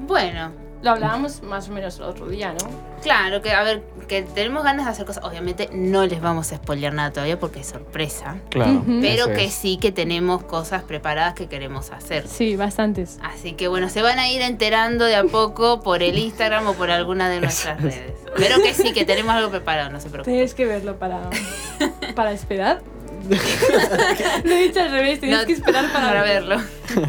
Bueno, 0.06 0.52
Lo 0.80 0.90
hablábamos 0.92 1.42
más 1.42 1.68
o 1.68 1.72
menos 1.72 1.96
el 1.98 2.04
otro 2.04 2.28
día, 2.28 2.52
¿no? 2.52 2.88
claro, 3.02 3.42
que 3.42 3.50
a 3.52 3.62
ver, 3.64 3.82
que 4.08 4.22
tenemos 4.22 4.62
ganas 4.64 4.84
de 4.86 4.92
hacer 4.92 5.06
cosas. 5.06 5.24
Obviamente 5.24 5.68
no 5.72 6.06
les 6.06 6.20
vamos 6.20 6.52
a 6.52 6.56
spoilear 6.56 6.92
nada 6.92 7.10
todavía 7.12 7.38
porque 7.38 7.60
es 7.60 7.66
sorpresa. 7.66 8.36
Claro, 8.48 8.74
Ujú. 8.74 8.98
Pero 9.00 9.24
eso 9.26 9.32
que 9.34 9.44
es. 9.46 9.54
sí 9.54 9.76
que 9.78 9.90
tenemos 9.92 10.42
cosas 10.44 10.82
preparadas 10.84 11.34
que 11.34 11.46
queremos 11.48 11.90
hacer. 11.90 12.26
Sí, 12.28 12.54
bastantes. 12.56 13.18
Así 13.22 13.52
que 13.54 13.66
bueno, 13.68 13.88
se 13.88 14.02
van 14.02 14.18
a 14.20 14.28
ir 14.28 14.40
enterando 14.40 15.04
de 15.04 15.16
a 15.16 15.24
poco 15.24 15.80
por 15.80 16.02
el 16.04 16.16
Instagram 16.18 16.66
o 16.68 16.74
por 16.74 16.90
alguna 16.92 17.28
de 17.28 17.40
nuestras 17.40 17.80
redes. 17.82 18.12
Pero 18.36 18.56
que 18.62 18.72
sí, 18.74 18.92
que 18.92 19.04
tenemos 19.04 19.34
algo 19.34 19.50
preparado, 19.50 19.90
no 19.90 20.00
se 20.00 20.10
preocupen. 20.10 20.34
Tienes 20.34 20.54
que 20.54 20.64
verlo 20.64 20.96
para, 20.96 21.28
para 22.18 22.32
esperar. 22.32 22.82
Lo 24.44 24.50
he 24.52 24.62
dicho 24.64 24.80
al 24.80 24.90
revés, 24.90 25.20
tienes 25.20 25.38
No, 25.38 25.46
que 25.46 25.52
esperar 25.52 25.84
para, 25.92 26.06
para 26.08 26.22
verlo. 26.24 26.56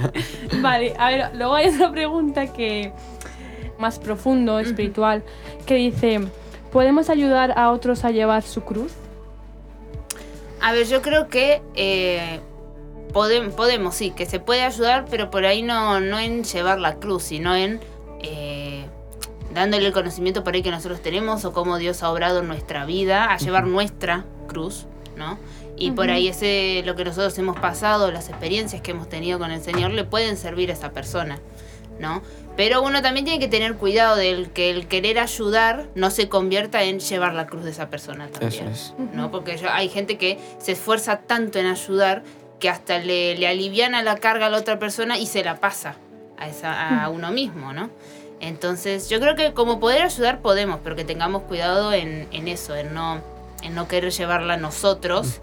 Vale, 0.62 0.94
a 1.00 1.10
ver, 1.10 1.32
luego 1.34 1.56
hay 1.56 1.70
otra 1.70 1.92
pregunta 1.92 2.54
que 2.54 2.92
más 3.80 3.98
profundo, 3.98 4.60
espiritual, 4.60 5.24
que 5.66 5.74
dice, 5.75 6.20
¿podemos 6.72 7.10
ayudar 7.10 7.58
a 7.58 7.72
otros 7.72 8.06
a 8.06 8.12
llevar 8.12 8.44
su 8.44 8.62
cruz? 8.62 8.92
A 10.62 10.74
ver, 10.74 10.86
yo 10.86 11.01
creo 11.01 11.28
que 11.28 11.63
eh, 11.74 12.39
podem- 13.12 13.50
podemos, 13.51 13.96
sí, 13.96 14.12
que 14.12 14.28
se 14.28 14.39
puede 14.39 14.62
ayudar, 14.62 15.06
pero 15.10 15.32
por 15.32 15.46
ahí 15.46 15.63
no, 15.63 16.00
no 16.01 16.20
en 16.20 16.44
llevar 16.44 16.80
la 16.80 16.96
cruz, 16.98 17.24
sino 17.24 17.56
en 17.56 17.80
eh, 18.22 18.86
dándole 19.56 19.88
el 19.88 19.94
conocimiento 19.94 20.44
por 20.44 20.54
ahí 20.54 20.62
que 20.62 20.70
nosotros 20.72 21.01
tenemos 21.01 21.46
o 21.46 21.54
cómo 21.54 21.78
Dios 21.80 22.04
ha 22.04 22.12
obrado 22.12 22.42
en 22.42 22.48
nuestra 22.48 22.86
vida, 22.86 23.25
a 23.32 23.38
llevar 23.38 23.66
nuestra 23.66 24.25
cruz, 24.48 24.86
¿no? 25.20 25.38
Y 25.78 25.92
por 25.92 26.10
ahí 26.10 26.28
ese 26.28 26.82
lo 26.86 26.96
que 26.96 27.06
nosotros 27.06 27.38
hemos 27.38 27.60
pasado, 27.60 28.12
las 28.12 28.30
experiencias 28.30 28.82
que 28.82 28.92
hemos 28.92 29.08
tenido 29.08 29.38
con 29.38 29.52
el 29.52 29.62
Señor, 29.62 29.92
le 29.92 30.04
pueden 30.04 30.36
servir 30.38 30.72
a 30.72 30.74
esa 30.74 30.90
persona, 30.92 31.38
¿no? 32.00 32.24
Pero 32.58 32.82
uno 32.82 33.02
también 33.02 33.24
tiene 33.26 33.40
que 33.40 33.48
tener 33.48 33.76
cuidado 33.76 34.16
del 34.18 34.50
que 34.50 34.72
el 34.72 34.88
querer 34.88 35.20
ayudar 35.20 35.86
no 35.96 36.10
se 36.12 36.28
convierta 36.28 36.84
en 36.84 37.00
llevar 37.00 37.34
la 37.34 37.46
cruz 37.48 37.64
de 37.64 37.72
esa 37.72 37.90
persona 37.90 38.28
también. 38.28 38.68
Eso 38.68 38.94
es. 38.98 39.06
¿no? 39.14 39.30
Porque 39.32 39.56
yo- 39.58 39.70
hay 39.72 39.88
gente 39.88 40.18
que 40.18 40.40
se 40.58 40.74
esfuerza 40.74 41.20
tanto 41.20 41.60
en 41.60 41.68
ayudar 41.68 42.24
que 42.60 42.68
hasta 42.70 43.00
le, 43.00 43.38
le 43.38 43.48
aliviana 43.48 44.02
la 44.04 44.18
carga 44.18 44.48
a 44.48 44.50
la 44.50 44.58
otra 44.58 44.80
persona 44.80 45.18
y 45.18 45.26
se 45.28 45.42
la 45.46 45.62
pasa 45.62 45.96
a, 46.38 46.50
esa, 46.50 47.04
a 47.06 47.10
uno 47.10 47.32
mismo, 47.32 47.72
¿no? 47.72 47.90
Entonces, 48.42 49.10
yo 49.10 49.20
creo 49.22 49.36
que 49.36 49.54
como 49.54 49.80
poder 49.80 50.02
ayudar 50.02 50.40
podemos, 50.42 50.80
pero 50.84 50.96
que 50.98 51.06
tengamos 51.06 51.44
cuidado 51.44 51.94
en, 51.94 52.28
en 52.32 52.48
eso, 52.50 52.76
en 52.76 52.94
no, 52.94 53.22
en 53.63 53.75
no 53.75 53.88
querer 53.88 54.12
llevarla 54.12 54.58
nosotros. 54.58 55.39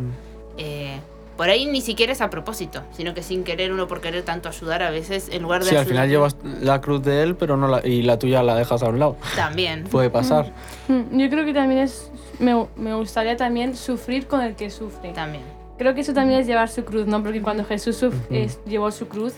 Eh, 0.58 0.98
por 1.36 1.50
ahí 1.50 1.66
ni 1.66 1.82
siquiera 1.82 2.12
es 2.12 2.22
a 2.22 2.30
propósito, 2.30 2.82
sino 2.96 3.12
que 3.12 3.22
sin 3.22 3.44
querer 3.44 3.70
uno 3.70 3.86
por 3.86 4.00
querer 4.00 4.22
tanto 4.22 4.48
ayudar 4.48 4.82
a 4.82 4.90
veces 4.90 5.28
en 5.30 5.42
lugar 5.42 5.62
de 5.62 5.68
Sí, 5.70 5.76
al 5.76 5.84
final 5.84 6.08
llevas 6.08 6.34
la 6.62 6.80
cruz 6.80 7.02
de 7.02 7.22
él, 7.22 7.36
pero 7.36 7.58
no 7.58 7.68
la, 7.68 7.86
y 7.86 8.00
la 8.02 8.18
tuya 8.18 8.42
la 8.42 8.54
dejas 8.54 8.82
a 8.82 8.88
un 8.88 8.98
lado. 8.98 9.16
también. 9.34 9.84
Puede 9.90 10.08
pasar. 10.08 10.52
Mm, 10.88 11.18
Yo 11.18 11.28
creo 11.28 11.44
que 11.44 11.52
también 11.52 11.80
es, 11.82 12.10
me, 12.38 12.66
me 12.76 12.94
gustaría 12.94 13.36
también 13.36 13.76
sufrir 13.76 14.26
con 14.26 14.40
el 14.40 14.56
que 14.56 14.70
sufre. 14.70 15.10
También. 15.12 15.42
Creo 15.76 15.94
que 15.94 16.00
eso 16.00 16.14
también 16.14 16.40
es 16.40 16.46
llevar 16.46 16.70
su 16.70 16.86
cruz, 16.86 17.06
¿no? 17.06 17.22
Porque 17.22 17.42
cuando 17.42 17.62
Jesús 17.66 18.02
suf- 18.02 18.14
es- 18.30 18.58
llevó 18.64 18.90
su 18.90 19.06
cruz, 19.08 19.34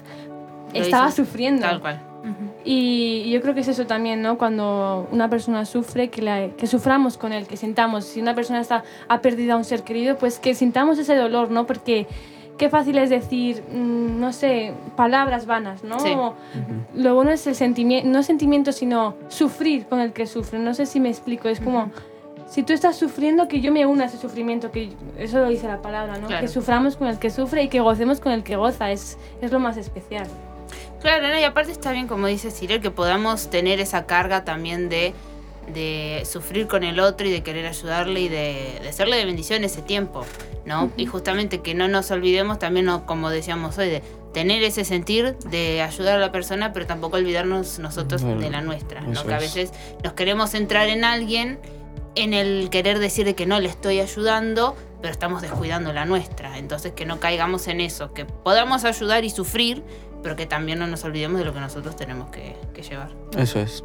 Lo 0.73 0.81
estaba 0.81 1.11
sufriendo. 1.11 1.63
Tal 1.63 1.81
cual. 1.81 2.01
Y 2.65 3.31
yo 3.31 3.41
creo 3.41 3.55
que 3.55 3.61
es 3.61 3.69
eso 3.69 3.87
también, 3.87 4.21
¿no? 4.23 4.37
Cuando 4.39 5.09
una 5.13 5.31
persona 5.31 5.65
sufre, 5.65 6.09
que, 6.11 6.23
la- 6.23 6.49
que 6.51 6.67
suframos 6.67 7.17
con 7.17 7.33
él, 7.33 7.47
que 7.47 7.57
sintamos. 7.57 8.05
Si 8.05 8.21
una 8.21 8.35
persona 8.35 8.61
está, 8.61 8.85
ha 9.09 9.21
perdido 9.21 9.55
a 9.55 9.57
un 9.57 9.65
ser 9.65 9.83
querido, 9.85 10.17
pues 10.19 10.39
que 10.39 10.55
sintamos 10.55 10.99
ese 10.99 11.15
dolor, 11.15 11.51
¿no? 11.51 11.67
Porque 11.67 12.07
qué 12.59 12.69
fácil 12.69 12.99
es 12.99 13.09
decir, 13.09 13.63
mm, 13.73 14.19
no 14.21 14.33
sé, 14.33 14.75
palabras 14.97 15.47
vanas, 15.47 15.85
¿no? 15.85 15.99
Sí. 16.01 16.13
Lo 16.95 17.15
bueno 17.15 17.31
es 17.31 17.47
el 17.47 17.55
sentimiento, 17.55 18.09
no 18.11 18.23
sentimiento, 18.23 18.73
sino 18.73 19.15
sufrir 19.29 19.87
con 19.87 20.01
el 20.01 20.13
que 20.13 20.27
sufre. 20.27 20.59
No 20.59 20.75
sé 20.75 20.85
si 20.87 21.01
me 21.01 21.09
explico, 21.09 21.49
es 21.49 21.61
como... 21.61 21.91
Si 22.49 22.63
tú 22.63 22.73
estás 22.73 22.97
sufriendo, 22.97 23.47
que 23.47 23.61
yo 23.61 23.71
me 23.73 23.85
una 23.85 24.05
a 24.05 24.07
ese 24.07 24.17
sufrimiento, 24.17 24.71
que 24.71 24.91
eso 25.19 25.39
lo 25.39 25.49
dice 25.51 25.69
la 25.69 25.83
palabra, 25.83 26.17
¿no? 26.17 26.29
Claro. 26.29 26.41
Que 26.41 26.49
suframos 26.49 26.97
con 26.97 27.07
el 27.07 27.19
que 27.19 27.29
sufre 27.29 27.63
y 27.65 27.69
que 27.69 27.81
gocemos 27.81 28.21
con 28.21 28.33
el 28.33 28.43
que 28.43 28.57
goza, 28.57 28.91
es, 28.91 29.19
es 29.43 29.53
lo 29.53 29.61
más 29.61 29.77
especial. 29.77 30.27
Claro, 31.01 31.29
¿no? 31.29 31.39
y 31.39 31.45
aparte 31.45 31.71
está 31.73 31.93
bien, 31.93 32.07
como 32.09 32.27
dice 32.27 32.51
Cyril, 32.51 32.81
que 32.81 32.91
podamos 32.91 33.51
tener 33.51 33.81
esa 33.81 34.07
carga 34.07 34.45
también 34.45 34.89
de, 34.89 35.15
de 35.73 36.23
sufrir 36.31 36.67
con 36.67 36.83
el 36.83 36.99
otro 37.01 37.27
y 37.27 37.31
de 37.31 37.43
querer 37.43 37.67
ayudarle 37.67 38.21
y 38.21 38.29
de, 38.29 38.81
de 38.83 38.93
serle 38.93 39.17
de 39.17 39.25
bendición 39.25 39.63
ese 39.65 39.83
tiempo, 39.83 40.25
¿no? 40.65 40.91
Y 40.97 41.07
justamente 41.07 41.61
que 41.61 41.75
no 41.75 41.87
nos 41.89 42.11
olvidemos 42.11 42.59
también, 42.59 42.87
¿no? 42.87 43.07
como 43.07 43.31
decíamos 43.31 43.79
hoy, 43.79 43.89
de 43.89 44.03
tener 44.33 44.63
ese 44.63 44.85
sentir 44.85 45.37
de 45.39 45.83
ayudar 45.83 46.17
a 46.17 46.19
la 46.19 46.33
persona, 46.33 46.73
pero 46.73 46.87
tampoco 46.87 47.17
olvidarnos 47.17 47.79
nosotros 47.79 48.23
Bueno, 48.23 48.41
de 48.41 48.51
la 48.51 48.61
nuestra, 48.61 49.01
¿no? 49.01 49.25
Que 49.25 49.35
a 49.35 49.37
es. 49.37 49.43
veces 49.55 49.73
nos 50.03 50.13
queremos 50.15 50.51
centrar 50.51 50.89
en 50.89 51.05
alguien 51.05 51.59
en 52.15 52.35
el 52.35 52.69
querer 52.71 52.99
decir 52.99 53.25
de 53.25 53.35
que 53.35 53.47
no 53.47 53.61
le 53.61 53.69
estoy 53.69 54.01
ayudando, 54.01 54.77
pero 55.01 55.13
estamos 55.13 55.41
descuidando 55.43 55.93
la 55.93 56.05
nuestra. 56.05 56.59
Entonces 56.59 56.93
que 56.93 57.07
no 57.07 57.21
caigamos 57.21 57.69
en 57.69 57.81
eso, 57.81 58.13
que 58.13 58.25
podamos 58.25 58.85
ayudar 58.85 59.25
y 59.25 59.31
sufrir, 59.31 59.85
pero 60.23 60.37
que 60.37 60.47
también 60.47 60.79
no 60.79 60.87
nos 60.87 61.05
olvidemos 61.05 61.39
de 61.39 61.45
lo 61.45 61.53
que 61.55 61.61
nosotros 61.61 61.97
tenemos 61.97 62.31
que, 62.31 62.57
que 62.75 62.83
llevar. 62.83 63.11
Eso 63.37 63.61
es. 63.61 63.85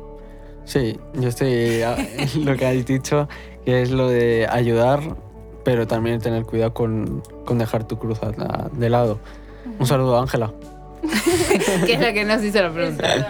Sí, 0.65 0.99
yo 1.13 1.29
estoy 1.29 1.81
a- 1.81 1.95
lo 2.43 2.55
que 2.55 2.65
has 2.65 2.85
dicho, 2.85 3.27
que 3.65 3.81
es 3.81 3.91
lo 3.91 4.07
de 4.09 4.47
ayudar, 4.49 5.01
pero 5.63 5.87
también 5.87 6.19
tener 6.21 6.43
cuidado 6.45 6.73
con, 6.73 7.21
con 7.45 7.57
dejar 7.57 7.85
tu 7.85 7.97
cruz 7.99 8.19
a- 8.23 8.69
de 8.71 8.89
lado. 8.89 9.19
Un 9.79 9.85
saludo, 9.87 10.19
Ángela. 10.19 10.51
que 11.85 11.93
es 11.93 11.99
la 11.99 12.13
que 12.13 12.23
nos 12.23 12.41
hizo 12.43 12.61
la 12.61 12.71
pregunta. 12.71 13.07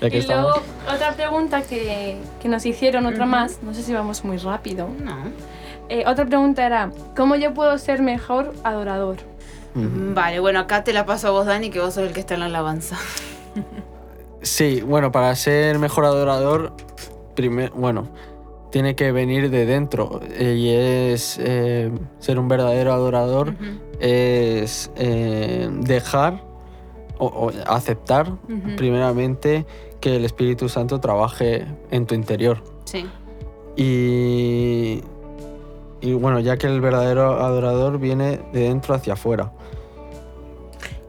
Y 0.00 0.08
luego 0.08 0.16
estamos. 0.18 0.60
otra 0.92 1.12
pregunta 1.12 1.62
que, 1.62 2.16
que 2.40 2.48
nos 2.48 2.66
hicieron, 2.66 3.06
otra 3.06 3.24
más, 3.24 3.60
no 3.62 3.72
sé 3.72 3.82
si 3.84 3.92
vamos 3.92 4.24
muy 4.24 4.36
rápido. 4.36 4.88
No. 5.00 5.16
Eh, 5.88 6.02
otra 6.08 6.24
pregunta 6.26 6.66
era, 6.66 6.90
¿cómo 7.16 7.36
yo 7.36 7.54
puedo 7.54 7.78
ser 7.78 8.02
mejor 8.02 8.52
adorador? 8.64 9.18
Vale, 9.74 10.40
bueno, 10.40 10.60
acá 10.60 10.84
te 10.84 10.92
la 10.92 11.06
paso 11.06 11.28
a 11.28 11.30
vos, 11.30 11.46
Dani, 11.46 11.70
que 11.70 11.80
vos 11.80 11.94
sos 11.94 12.04
el 12.06 12.12
que 12.12 12.20
está 12.20 12.34
en 12.34 12.40
la 12.40 12.46
alabanza. 12.46 12.98
Sí, 14.42 14.80
bueno, 14.80 15.12
para 15.12 15.34
ser 15.36 15.78
mejor 15.78 16.04
adorador, 16.04 16.72
primero, 17.34 17.72
bueno, 17.74 18.08
tiene 18.70 18.96
que 18.96 19.12
venir 19.12 19.50
de 19.50 19.66
dentro. 19.66 20.20
eh, 20.30 20.54
Y 20.56 20.68
es 21.12 21.38
eh, 21.40 21.90
ser 22.18 22.38
un 22.38 22.48
verdadero 22.48 22.92
adorador, 22.92 23.54
es 24.00 24.90
eh, 24.96 25.68
dejar 25.72 26.42
o, 27.18 27.26
o 27.26 27.52
aceptar 27.66 28.32
primeramente 28.76 29.64
que 30.00 30.16
el 30.16 30.24
Espíritu 30.24 30.68
Santo 30.68 30.98
trabaje 30.98 31.66
en 31.90 32.06
tu 32.06 32.14
interior. 32.16 32.64
Sí. 32.84 33.06
Y, 33.76 35.02
y 36.02 36.12
bueno, 36.14 36.40
ya 36.40 36.56
que 36.58 36.66
el 36.66 36.80
verdadero 36.80 37.42
adorador 37.42 37.98
viene 37.98 38.40
de 38.52 38.64
dentro 38.64 38.94
hacia 38.94 39.14
afuera. 39.14 39.52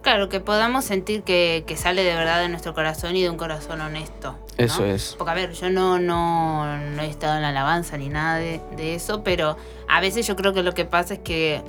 Claro, 0.03 0.29
que 0.29 0.39
podamos 0.39 0.85
sentir 0.85 1.23
que, 1.23 1.63
que 1.65 1.77
sale 1.77 2.03
de 2.03 2.13
verdad 2.13 2.41
de 2.41 2.49
nuestro 2.49 2.73
corazón 2.73 3.15
y 3.15 3.23
de 3.23 3.29
un 3.29 3.37
corazón 3.37 3.81
honesto. 3.81 4.33
¿no? 4.33 4.37
Eso 4.57 4.85
es. 4.85 5.15
Porque, 5.17 5.31
a 5.31 5.33
ver, 5.33 5.53
yo 5.53 5.69
no, 5.69 5.97
no, 5.97 6.77
no 6.77 7.01
he 7.01 7.07
estado 7.07 7.37
en 7.37 7.41
la 7.41 7.49
alabanza 7.49 7.97
ni 7.97 8.09
nada 8.09 8.35
de, 8.35 8.61
de 8.75 8.95
eso, 8.95 9.23
pero 9.23 9.57
a 9.87 10.01
veces 10.01 10.27
yo 10.27 10.35
creo 10.35 10.53
que 10.53 10.61
lo 10.61 10.73
que 10.73 10.85
pasa 10.85 11.15
es 11.15 11.19
que, 11.21 11.61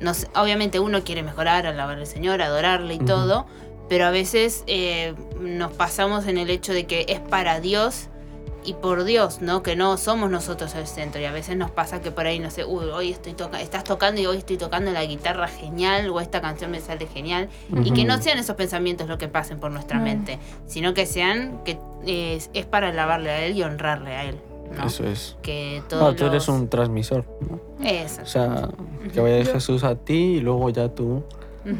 no 0.00 0.14
sé, 0.14 0.26
obviamente 0.34 0.80
uno 0.80 1.04
quiere 1.04 1.22
mejorar, 1.22 1.66
alabar 1.66 1.98
al 1.98 2.06
Señor, 2.06 2.40
adorarle 2.40 2.94
y 2.94 2.98
todo, 2.98 3.46
pero 3.88 4.06
a 4.06 4.10
veces 4.10 4.64
eh, 4.66 5.14
nos 5.38 5.72
pasamos 5.72 6.26
en 6.26 6.38
el 6.38 6.50
hecho 6.50 6.72
de 6.72 6.86
que 6.86 7.04
es 7.08 7.20
para 7.20 7.60
Dios 7.60 8.08
y 8.66 8.74
por 8.74 9.04
Dios, 9.04 9.40
¿no? 9.40 9.62
Que 9.62 9.76
no 9.76 9.96
somos 9.96 10.30
nosotros 10.30 10.74
el 10.74 10.86
centro. 10.86 11.20
Y 11.20 11.24
a 11.24 11.32
veces 11.32 11.56
nos 11.56 11.70
pasa 11.70 12.00
que 12.00 12.10
por 12.10 12.26
ahí, 12.26 12.38
no 12.40 12.50
sé, 12.50 12.64
uy, 12.64 12.84
hoy 12.86 13.12
estoy 13.12 13.32
toca 13.34 13.60
estás 13.60 13.84
tocando 13.84 14.20
y 14.20 14.26
hoy 14.26 14.38
estoy 14.38 14.56
tocando 14.58 14.90
la 14.90 15.04
guitarra 15.04 15.48
genial 15.48 16.10
o 16.10 16.20
esta 16.20 16.40
canción 16.40 16.70
me 16.70 16.80
sale 16.80 17.06
genial. 17.06 17.48
Y 17.84 17.92
que 17.92 18.04
no 18.04 18.20
sean 18.20 18.38
esos 18.38 18.56
pensamientos 18.56 19.08
lo 19.08 19.16
que 19.18 19.28
pasen 19.28 19.60
por 19.60 19.70
nuestra 19.70 19.98
Mm. 19.98 20.02
mente, 20.02 20.38
sino 20.66 20.92
que 20.94 21.06
sean 21.06 21.62
que 21.64 21.78
es, 22.06 22.50
es 22.52 22.66
para 22.66 22.88
alabarle 22.88 23.30
a 23.30 23.44
Él 23.44 23.56
y 23.56 23.62
honrarle 23.62 24.10
a 24.16 24.24
Él. 24.24 24.38
¿no? 24.76 24.84
Eso 24.86 25.04
es. 25.06 25.36
Que 25.42 25.80
No, 25.92 26.14
tú 26.16 26.26
eres 26.26 26.48
un 26.48 26.68
transmisor. 26.68 27.24
¿no? 27.48 27.60
Eso. 27.84 28.22
O 28.22 28.26
sea, 28.26 28.68
que 29.14 29.20
vaya 29.20 29.44
Jesús 29.44 29.84
a 29.84 29.94
ti 29.94 30.14
y 30.36 30.40
luego 30.40 30.68
ya 30.70 30.88
tú. 30.88 31.22
Yo 31.64 31.72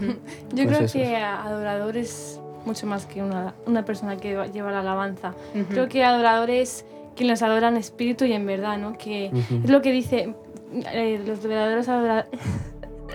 Pues 0.64 0.66
creo 0.68 0.80
eso. 0.80 0.98
que 0.98 1.16
adorador 1.16 1.96
es 1.96 2.40
mucho 2.66 2.87
más 2.87 3.06
que 3.06 3.23
una, 3.23 3.54
una 3.66 3.85
persona 3.85 4.16
que 4.16 4.37
lleva 4.52 4.70
la 4.70 4.80
alabanza. 4.80 5.35
Ujú. 5.54 5.64
Creo 5.70 5.88
que 5.88 6.04
adorador 6.04 6.50
es 6.50 6.85
quien 7.14 7.28
los 7.30 7.40
adora 7.42 7.68
en 7.68 7.76
espíritu 7.76 8.25
y 8.26 8.32
en 8.32 8.44
verdad, 8.46 8.76
¿no? 8.78 8.99
Que 8.99 9.30
Ujú. 9.32 9.61
es 9.64 9.70
lo 9.70 9.80
que 9.80 9.92
dice 9.92 10.35
eh, 10.92 11.20
los 11.26 11.42
verdaderos 11.42 11.88
adora- 11.88 12.26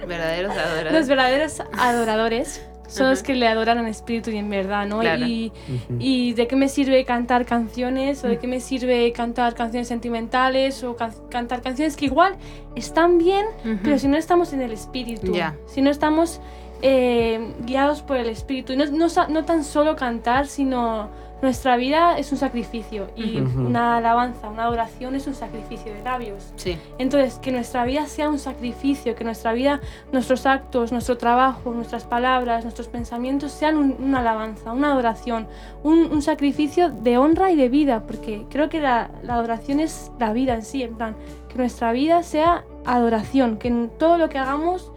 Verdaderos 0.07 0.51
adoradores. 0.57 0.93
los 0.93 1.07
verdaderos 1.07 1.59
adoradores 1.77 2.65
son 2.87 3.09
los 3.09 3.19
Ajá. 3.19 3.27
que 3.27 3.35
le 3.35 3.47
adoran 3.47 3.77
en 3.77 3.85
espíritu 3.87 4.31
y 4.31 4.37
en 4.37 4.49
verdad, 4.49 4.85
¿no? 4.87 4.99
Claro. 4.99 5.25
Y, 5.25 5.51
Ujú. 5.69 5.97
¿Y 5.99 6.33
de 6.33 6.47
qué 6.47 6.55
me 6.57 6.67
sirve 6.67 7.05
cantar 7.05 7.45
canciones? 7.45 8.21
¿O 8.23 8.27
de 8.27 8.37
qué 8.37 8.47
me 8.47 8.59
sirve 8.59 9.11
cantar 9.13 9.53
canciones 9.55 9.87
sentimentales? 9.87 10.83
¿O 10.83 10.95
can- 10.97 11.13
cantar 11.29 11.61
canciones 11.61 11.95
que 11.95 12.05
igual 12.05 12.35
están 12.75 13.17
bien, 13.17 13.45
Ujú. 13.63 13.77
pero 13.83 13.97
si 13.99 14.07
no 14.09 14.17
estamos 14.17 14.51
en 14.53 14.61
el 14.61 14.71
espíritu? 14.73 15.31
Ya. 15.33 15.55
Si 15.67 15.81
no 15.81 15.89
estamos 15.89 16.41
eh, 16.81 17.53
guiados 17.65 18.01
por 18.01 18.17
el 18.17 18.27
espíritu. 18.29 18.73
Y 18.73 18.77
no, 18.77 18.85
no, 18.85 19.07
no 19.29 19.45
tan 19.45 19.63
solo 19.63 19.95
cantar, 19.95 20.47
sino 20.47 21.09
nuestra 21.41 21.75
vida 21.75 22.19
es 22.19 22.31
un 22.31 22.37
sacrificio. 22.37 23.07
Y 23.15 23.37
una 23.39 23.97
alabanza, 23.97 24.47
una 24.47 24.65
adoración 24.65 25.15
es 25.15 25.25
un 25.25 25.33
sacrificio 25.33 25.91
de 25.91 26.03
labios. 26.03 26.53
Sí. 26.55 26.77
Entonces, 26.99 27.39
que 27.39 27.51
nuestra 27.51 27.83
vida 27.83 28.05
sea 28.05 28.29
un 28.29 28.37
sacrificio, 28.37 29.15
que 29.15 29.23
nuestra 29.23 29.51
vida, 29.53 29.81
nuestros 30.11 30.45
actos, 30.45 30.91
nuestro 30.91 31.17
trabajo, 31.17 31.71
nuestras 31.71 32.03
palabras, 32.03 32.63
nuestros 32.63 32.87
pensamientos 32.89 33.51
sean 33.51 33.77
un- 33.77 33.95
una 33.99 34.19
alabanza, 34.19 34.71
una 34.71 34.91
adoración, 34.91 35.47
un, 35.81 36.11
un 36.11 36.21
sacrificio 36.21 36.89
de 36.91 37.17
honra 37.17 37.49
y 37.51 37.55
de 37.55 37.69
vida, 37.69 38.03
porque 38.05 38.45
creo 38.51 38.69
que 38.69 38.79
la, 38.79 39.09
la 39.23 39.33
adoración 39.33 39.79
es 39.79 40.11
la 40.19 40.33
vida 40.33 40.53
en 40.53 40.61
sí, 40.61 40.83
en 40.83 40.95
plan, 40.95 41.15
que 41.49 41.57
nuestra 41.57 41.91
vida 41.91 42.21
sea 42.21 42.65
adoración, 42.85 43.57
que 43.57 43.67
en 43.67 43.89
todo 43.97 44.19
lo 44.19 44.29
que 44.29 44.37
hagamos 44.37 44.91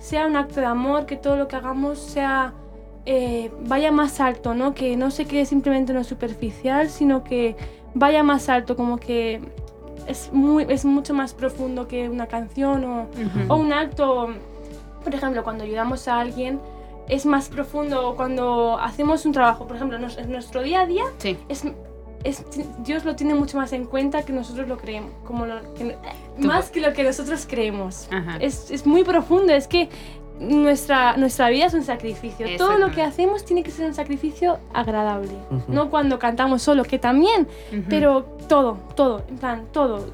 sea 0.00 0.26
un 0.26 0.34
acto 0.34 0.60
de 0.60 0.66
amor, 0.66 1.06
que 1.06 1.16
todo 1.16 1.36
lo 1.36 1.46
que 1.46 1.54
hagamos 1.54 1.98
sea 1.98 2.54
eh, 3.06 3.52
vaya 3.60 3.92
más 3.92 4.20
alto, 4.20 4.54
¿no? 4.54 4.74
Que 4.74 4.96
no 4.96 5.10
se 5.10 5.26
quede 5.26 5.46
simplemente 5.46 5.92
en 5.92 5.98
lo 5.98 6.04
superficial, 6.04 6.90
sino 6.90 7.22
que 7.22 7.54
vaya 7.94 8.22
más 8.22 8.48
alto, 8.48 8.76
como 8.76 8.98
que 8.98 9.40
es, 10.06 10.30
muy, 10.32 10.66
es 10.68 10.84
mucho 10.84 11.14
más 11.14 11.34
profundo 11.34 11.86
que 11.86 12.08
una 12.08 12.26
canción 12.26 12.84
o, 13.48 13.54
un 13.54 13.72
acto. 13.72 14.28
Por 15.04 15.14
ejemplo, 15.14 15.44
cuando 15.44 15.64
ayudamos 15.64 16.08
a 16.08 16.20
alguien 16.20 16.60
es 17.08 17.26
más 17.26 17.48
profundo 17.48 18.14
cuando 18.16 18.78
hacemos 18.78 19.24
un 19.26 19.32
trabajo. 19.32 19.66
Por 19.66 19.76
ejemplo, 19.76 19.98
en 19.98 20.30
nuestro 20.30 20.62
día 20.62 20.82
a 20.82 20.86
día 20.86 21.04
Sí. 21.18 21.38
es, 21.48 21.64
es- 22.24 22.44
Dios 22.84 23.04
lo 23.04 23.16
tiene 23.16 23.34
mucho 23.34 23.56
más 23.56 23.72
en 23.72 23.84
cuenta 23.86 24.22
que 24.24 24.32
nosotros 24.32 24.68
lo 24.68 24.76
creemos, 24.78 25.10
como 25.24 25.46
lo- 25.46 25.74
que- 25.74 25.96
Tú- 26.40 26.46
más 26.46 26.70
que 26.70 26.80
lo 26.80 26.92
que 26.92 27.02
nosotros 27.04 27.46
creemos. 27.48 28.08
Es, 28.40 28.70
es 28.70 28.86
muy 28.86 29.04
profundo, 29.04 29.52
es 29.52 29.66
que 29.68 29.88
nuestra, 30.38 31.16
nuestra 31.18 31.48
vida 31.50 31.66
es 31.66 31.74
un 31.74 31.82
sacrificio. 31.84 32.46
Todo 32.56 32.78
lo 32.78 32.86
que 32.94 33.02
hacemos 33.02 33.44
tiene 33.44 33.62
que 33.62 33.70
ser 33.70 33.86
un 33.86 33.94
sacrificio 33.94 34.58
agradable. 34.72 35.32
No 35.68 35.90
cuando 35.90 36.18
cantamos 36.18 36.62
solo, 36.62 36.82
que 36.84 36.98
también, 36.98 37.46
pero 37.88 38.22
todo, 38.48 38.78
todo, 38.96 39.22
en 39.28 39.36
plan, 39.36 39.64
todo. 39.72 40.06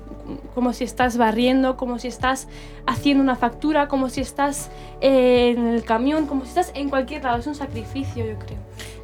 Como 0.54 0.72
si 0.72 0.84
estás 0.84 1.16
barriendo, 1.16 1.76
como 1.76 1.98
si 1.98 2.08
estás 2.08 2.48
haciendo 2.86 3.22
una 3.22 3.36
factura, 3.36 3.88
como 3.88 4.08
si 4.08 4.20
estás 4.20 4.70
eh, 5.00 5.54
en 5.56 5.66
el 5.66 5.84
camión, 5.84 6.26
como 6.26 6.42
si 6.42 6.48
estás 6.48 6.72
en 6.74 6.88
cualquier 6.90 7.24
lado. 7.24 7.38
Es 7.38 7.46
un 7.46 7.54
sacrificio, 7.54 8.24
yo 8.26 8.38
creo. 8.38 8.58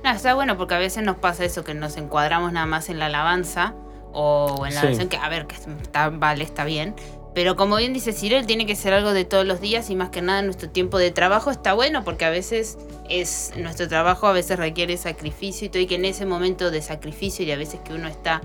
No, 0.04 0.10
está 0.10 0.34
bueno 0.34 0.56
porque 0.56 0.74
a 0.74 0.78
veces 0.78 1.04
nos 1.04 1.16
pasa 1.16 1.44
eso, 1.44 1.62
que 1.64 1.74
nos 1.74 1.96
encuadramos 1.96 2.52
nada 2.52 2.66
más 2.66 2.88
en 2.88 2.98
la 2.98 3.06
alabanza 3.06 3.74
o 4.12 4.66
en 4.66 4.74
la 4.74 4.80
Sí. 4.80 4.86
oración, 4.88 5.08
que 5.08 5.16
a 5.16 5.28
ver, 5.28 5.46
que 5.46 5.54
está, 5.54 6.10
vale, 6.10 6.44
está 6.44 6.64
bien. 6.64 6.94
Pero 7.34 7.56
como 7.56 7.76
bien 7.76 7.94
dice 7.94 8.12
Cyril, 8.12 8.44
tiene 8.44 8.66
que 8.66 8.76
ser 8.76 8.92
algo 8.92 9.14
de 9.14 9.24
todos 9.24 9.46
los 9.46 9.58
días 9.62 9.88
y 9.88 9.96
más 9.96 10.10
que 10.10 10.20
nada 10.20 10.42
nuestro 10.42 10.68
tiempo 10.68 10.98
de 10.98 11.10
trabajo 11.12 11.50
está 11.50 11.72
bueno 11.72 12.04
porque 12.04 12.26
a 12.26 12.30
veces 12.30 12.76
es 13.08 13.52
nuestro 13.56 13.88
trabajo, 13.88 14.26
a 14.26 14.32
veces 14.32 14.58
requiere 14.58 14.98
sacrificio 14.98 15.66
y 15.66 15.70
todo, 15.70 15.80
y 15.80 15.86
que 15.86 15.94
en 15.94 16.04
ese 16.04 16.26
momento 16.26 16.70
de 16.70 16.82
sacrificio 16.82 17.42
y 17.46 17.50
a 17.50 17.56
veces 17.56 17.80
que 17.80 17.94
uno 17.94 18.06
está 18.06 18.42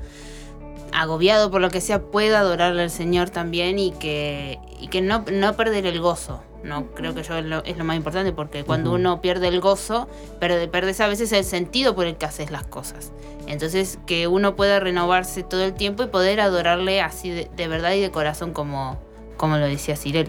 agobiado 0.93 1.51
por 1.51 1.61
lo 1.61 1.69
que 1.69 1.81
sea, 1.81 2.01
pueda 2.01 2.39
adorarle 2.39 2.83
al 2.83 2.89
Señor 2.89 3.29
también 3.29 3.79
y 3.79 3.91
que, 3.91 4.59
y 4.79 4.87
que 4.87 5.01
no, 5.01 5.23
no 5.31 5.53
perder 5.55 5.85
el 5.85 5.99
gozo. 5.99 6.41
No, 6.63 6.87
creo 6.87 7.13
que 7.13 7.23
yo 7.23 7.37
es 7.37 7.45
lo, 7.45 7.63
es 7.63 7.77
lo 7.77 7.83
más 7.85 7.95
importante 7.95 8.33
porque 8.33 8.63
cuando 8.63 8.89
Ujú. 8.89 8.99
uno 8.99 9.21
pierde 9.21 9.47
el 9.47 9.61
gozo, 9.61 10.07
perde, 10.39 10.67
perdes 10.67 10.99
a 11.01 11.07
veces 11.07 11.31
el 11.31 11.43
sentido 11.43 11.95
por 11.95 12.05
el 12.07 12.17
que 12.17 12.25
haces 12.25 12.51
las 12.51 12.63
cosas. 12.65 13.11
Entonces, 13.47 13.99
que 14.05 14.27
uno 14.27 14.55
pueda 14.55 14.79
renovarse 14.79 15.43
todo 15.43 15.63
el 15.63 15.73
tiempo 15.73 16.03
y 16.03 16.07
poder 16.07 16.41
adorarle 16.41 16.99
así 17.01 17.29
de, 17.29 17.49
de 17.55 17.67
verdad 17.67 17.93
y 17.93 18.01
de 18.01 18.11
corazón 18.11 18.51
como, 18.51 18.97
como 19.37 19.57
lo 19.57 19.65
decía 19.65 19.95
Cirel. 19.95 20.27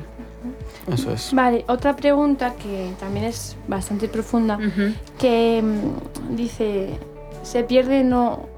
Eso 0.92 1.10
es. 1.12 1.32
Vale, 1.32 1.64
otra 1.66 1.96
pregunta 1.96 2.54
que 2.54 2.92
también 3.00 3.24
es 3.24 3.56
bastante 3.66 4.06
profunda, 4.08 4.56
Ujú. 4.56 4.94
que 5.18 5.60
mm, 5.62 6.36
dice, 6.36 6.98
¿se 7.42 7.64
pierde 7.64 8.04
no 8.04 8.48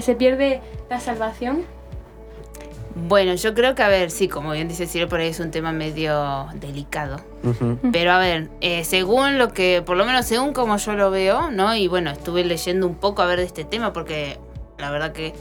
se 0.00 0.14
pierde 0.14 0.60
la 0.90 1.00
salvación? 1.00 1.64
Bueno, 2.96 3.34
yo 3.34 3.54
creo 3.54 3.74
que, 3.74 3.82
a 3.82 3.88
ver, 3.88 4.10
sí, 4.12 4.28
como 4.28 4.52
bien 4.52 4.68
dice 4.68 4.86
Cirel, 4.86 5.08
por 5.08 5.18
ahí 5.18 5.28
es 5.28 5.40
un 5.40 5.50
tema 5.50 5.72
medio 5.72 6.46
delicado. 6.54 7.20
Pero 7.92 8.12
a 8.12 8.18
ver, 8.18 8.50
eh, 8.60 8.84
según 8.84 9.36
lo 9.36 9.52
que, 9.52 9.82
por 9.84 9.96
lo 9.96 10.06
menos 10.06 10.26
según 10.26 10.52
como 10.52 10.76
yo 10.76 10.92
lo 10.92 11.10
veo, 11.10 11.50
¿no? 11.50 11.74
Y 11.74 11.88
bueno, 11.88 12.10
estuve 12.10 12.44
leyendo 12.44 12.86
un 12.86 12.94
poco 12.94 13.22
a 13.22 13.26
ver 13.26 13.40
de 13.40 13.46
este 13.46 13.64
tema 13.64 13.92
porque 13.92 14.38
la 14.78 14.90
verdad 14.92 15.12
que 15.12 15.34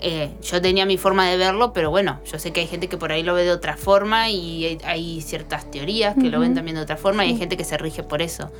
eh, 0.00 0.30
yo 0.42 0.60
tenía 0.60 0.84
mi 0.84 0.98
forma 0.98 1.28
de 1.28 1.38
verlo, 1.38 1.72
pero 1.72 1.90
bueno, 1.90 2.20
yo 2.30 2.38
sé 2.38 2.52
que 2.52 2.60
hay 2.60 2.66
gente 2.66 2.88
que 2.88 2.98
por 2.98 3.10
ahí 3.10 3.22
lo 3.22 3.34
ve 3.34 3.44
de 3.44 3.52
otra 3.52 3.76
forma 3.78 4.28
y 4.28 4.66
hay, 4.66 4.78
hay 4.84 5.20
ciertas 5.22 5.70
teorías 5.70 6.14
que 6.14 6.28
lo 6.28 6.40
ven 6.40 6.54
también 6.54 6.76
de 6.76 6.82
otra 6.82 6.98
forma 6.98 7.24
y 7.24 7.30
hay 7.30 7.36
gente 7.38 7.56
que 7.56 7.64
se 7.64 7.78
rige 7.78 8.02
por 8.02 8.20
eso. 8.20 8.52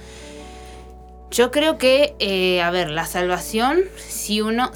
Yo 1.30 1.50
creo 1.50 1.76
que, 1.76 2.16
eh, 2.18 2.62
a 2.62 2.70
ver, 2.70 2.90
la 2.90 3.04
salvación, 3.04 3.80
si 3.98 4.40
uno, 4.40 4.70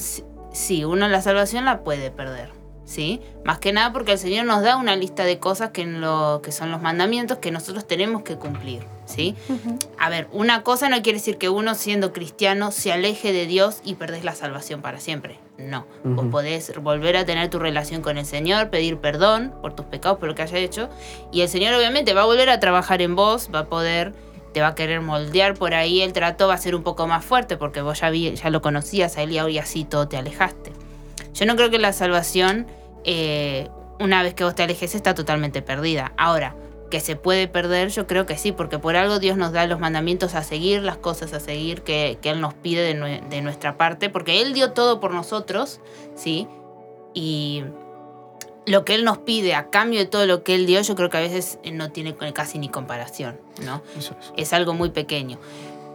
si, 0.52 0.76
si 0.76 0.84
uno 0.84 1.08
la 1.08 1.22
salvación 1.22 1.64
la 1.64 1.82
puede 1.82 2.10
perder, 2.10 2.50
¿sí? 2.84 3.20
Más 3.44 3.58
que 3.58 3.72
nada 3.72 3.92
porque 3.92 4.12
el 4.12 4.18
Señor 4.18 4.46
nos 4.46 4.62
da 4.62 4.76
una 4.76 4.96
lista 4.96 5.24
de 5.24 5.38
cosas 5.38 5.70
que, 5.70 5.82
en 5.82 6.00
lo, 6.00 6.40
que 6.42 6.52
son 6.52 6.70
los 6.70 6.80
mandamientos 6.80 7.38
que 7.38 7.50
nosotros 7.50 7.86
tenemos 7.86 8.22
que 8.22 8.36
cumplir, 8.36 8.84
¿sí? 9.06 9.34
A 9.98 10.08
ver, 10.08 10.28
una 10.32 10.62
cosa 10.62 10.88
no 10.88 11.02
quiere 11.02 11.18
decir 11.18 11.38
que 11.38 11.48
uno 11.48 11.74
siendo 11.74 12.12
cristiano 12.12 12.70
se 12.70 12.92
aleje 12.92 13.32
de 13.32 13.46
Dios 13.46 13.80
y 13.84 13.94
perdés 13.94 14.24
la 14.24 14.34
salvación 14.34 14.82
para 14.82 15.00
siempre. 15.00 15.38
No. 15.58 15.86
Vos 16.02 16.26
podés 16.30 16.72
volver 16.82 17.16
a 17.16 17.24
tener 17.24 17.48
tu 17.48 17.58
relación 17.58 18.02
con 18.02 18.18
el 18.18 18.26
Señor, 18.26 18.70
pedir 18.70 18.98
perdón 18.98 19.54
por 19.62 19.74
tus 19.74 19.86
pecados, 19.86 20.18
por 20.18 20.28
lo 20.28 20.34
que 20.34 20.42
haya 20.42 20.58
hecho. 20.58 20.88
Y 21.30 21.42
el 21.42 21.48
Señor 21.48 21.74
obviamente 21.74 22.14
va 22.14 22.22
a 22.22 22.26
volver 22.26 22.50
a 22.50 22.58
trabajar 22.58 23.00
en 23.00 23.14
vos, 23.14 23.50
va 23.54 23.60
a 23.60 23.66
poder, 23.66 24.12
te 24.52 24.60
va 24.60 24.68
a 24.68 24.74
querer 24.74 25.00
moldear 25.00 25.54
por 25.54 25.74
ahí. 25.74 26.00
El 26.00 26.12
trato 26.12 26.48
va 26.48 26.54
a 26.54 26.58
ser 26.58 26.74
un 26.74 26.82
poco 26.82 27.06
más 27.06 27.24
fuerte 27.24 27.56
porque 27.56 27.80
vos 27.80 28.00
ya, 28.00 28.10
vi, 28.10 28.34
ya 28.34 28.50
lo 28.50 28.62
conocías 28.62 29.16
a 29.16 29.22
él 29.22 29.32
y 29.32 29.38
ahora 29.38 29.62
así 29.62 29.84
todo 29.84 30.08
te 30.08 30.16
alejaste. 30.16 30.72
Yo 31.34 31.46
no 31.46 31.56
creo 31.56 31.70
que 31.70 31.78
la 31.78 31.92
salvación, 31.92 32.66
eh, 33.04 33.68
una 33.98 34.22
vez 34.22 34.34
que 34.34 34.44
vos 34.44 34.54
te 34.54 34.62
alejes, 34.62 34.94
está 34.94 35.14
totalmente 35.14 35.62
perdida. 35.62 36.12
Ahora, 36.16 36.54
que 36.90 37.00
se 37.00 37.16
puede 37.16 37.48
perder, 37.48 37.88
yo 37.88 38.06
creo 38.06 38.26
que 38.26 38.36
sí, 38.36 38.52
porque 38.52 38.78
por 38.78 38.96
algo 38.96 39.18
Dios 39.18 39.38
nos 39.38 39.52
da 39.52 39.66
los 39.66 39.80
mandamientos 39.80 40.34
a 40.34 40.42
seguir, 40.42 40.82
las 40.82 40.98
cosas 40.98 41.32
a 41.32 41.40
seguir 41.40 41.80
que, 41.80 42.18
que 42.20 42.28
Él 42.28 42.40
nos 42.42 42.52
pide 42.52 42.82
de 42.84 43.42
nuestra 43.42 43.78
parte, 43.78 44.10
porque 44.10 44.42
Él 44.42 44.52
dio 44.52 44.72
todo 44.72 45.00
por 45.00 45.14
nosotros, 45.14 45.80
¿sí? 46.14 46.48
Y 47.14 47.64
lo 48.66 48.84
que 48.84 48.94
Él 48.94 49.04
nos 49.04 49.18
pide 49.18 49.54
a 49.54 49.70
cambio 49.70 50.00
de 50.00 50.06
todo 50.06 50.26
lo 50.26 50.42
que 50.42 50.54
Él 50.54 50.66
dio, 50.66 50.80
yo 50.80 50.94
creo 50.94 51.10
que 51.10 51.16
a 51.16 51.20
veces 51.20 51.58
eh, 51.62 51.72
no 51.72 51.90
tiene 51.90 52.14
casi 52.32 52.58
ni 52.58 52.68
comparación, 52.68 53.40
¿no? 53.64 53.82
Eso 53.98 54.14
es. 54.20 54.32
es 54.36 54.52
algo 54.52 54.74
muy 54.74 54.90
pequeño. 54.90 55.38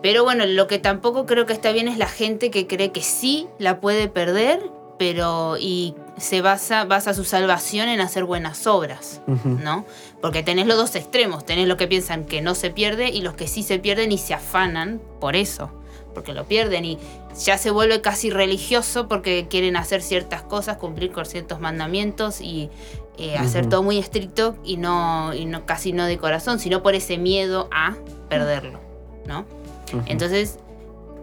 Pero 0.01 0.23
bueno, 0.23 0.45
lo 0.45 0.67
que 0.67 0.79
tampoco 0.79 1.25
creo 1.25 1.45
que 1.45 1.53
está 1.53 1.71
bien 1.71 1.87
es 1.87 1.97
la 1.97 2.07
gente 2.07 2.51
que 2.51 2.67
cree 2.67 2.91
que 2.91 3.01
sí 3.01 3.47
la 3.57 3.79
puede 3.79 4.07
perder, 4.07 4.61
pero 4.99 5.57
y 5.59 5.95
se 6.17 6.41
basa, 6.41 6.85
basa 6.85 7.13
su 7.13 7.23
salvación 7.23 7.89
en 7.89 8.01
hacer 8.01 8.23
buenas 8.23 8.67
obras. 8.67 9.21
¿no? 9.27 9.85
Porque 10.21 10.43
tenés 10.43 10.67
los 10.67 10.77
dos 10.77 10.95
extremos, 10.95 11.45
tenés 11.45 11.67
los 11.67 11.77
que 11.77 11.87
piensan 11.87 12.25
que 12.25 12.41
no 12.41 12.55
se 12.55 12.69
pierde 12.69 13.09
y 13.09 13.21
los 13.21 13.35
que 13.35 13.47
sí 13.47 13.63
se 13.63 13.79
pierden 13.79 14.11
y 14.11 14.17
se 14.17 14.33
afanan 14.33 15.01
por 15.19 15.35
eso, 15.35 15.71
porque 16.17 16.33
lo 16.33 16.45
pierden 16.45 16.83
y 16.83 16.97
ya 17.45 17.59
se 17.59 17.69
vuelve 17.69 18.01
casi 18.01 18.31
religioso 18.31 19.07
porque 19.07 19.45
quieren 19.47 19.77
hacer 19.77 20.01
ciertas 20.01 20.41
cosas, 20.41 20.77
cumplir 20.77 21.11
con 21.11 21.27
ciertos 21.27 21.59
mandamientos 21.59 22.41
y 22.41 22.71
eh, 23.19 23.37
hacer 23.37 23.61
Ujú. 23.61 23.69
todo 23.69 23.83
muy 23.83 23.99
estricto 23.99 24.55
y 24.63 24.77
no, 24.77 25.35
y 25.35 25.45
no 25.45 25.67
casi 25.67 25.93
no 25.93 26.05
de 26.05 26.17
corazón, 26.17 26.59
sino 26.59 26.81
por 26.81 26.95
ese 26.95 27.19
miedo 27.19 27.69
a 27.71 27.95
perderlo, 28.29 28.79
¿no? 29.27 29.45
Ujú. 29.93 30.01
Entonces, 30.07 30.57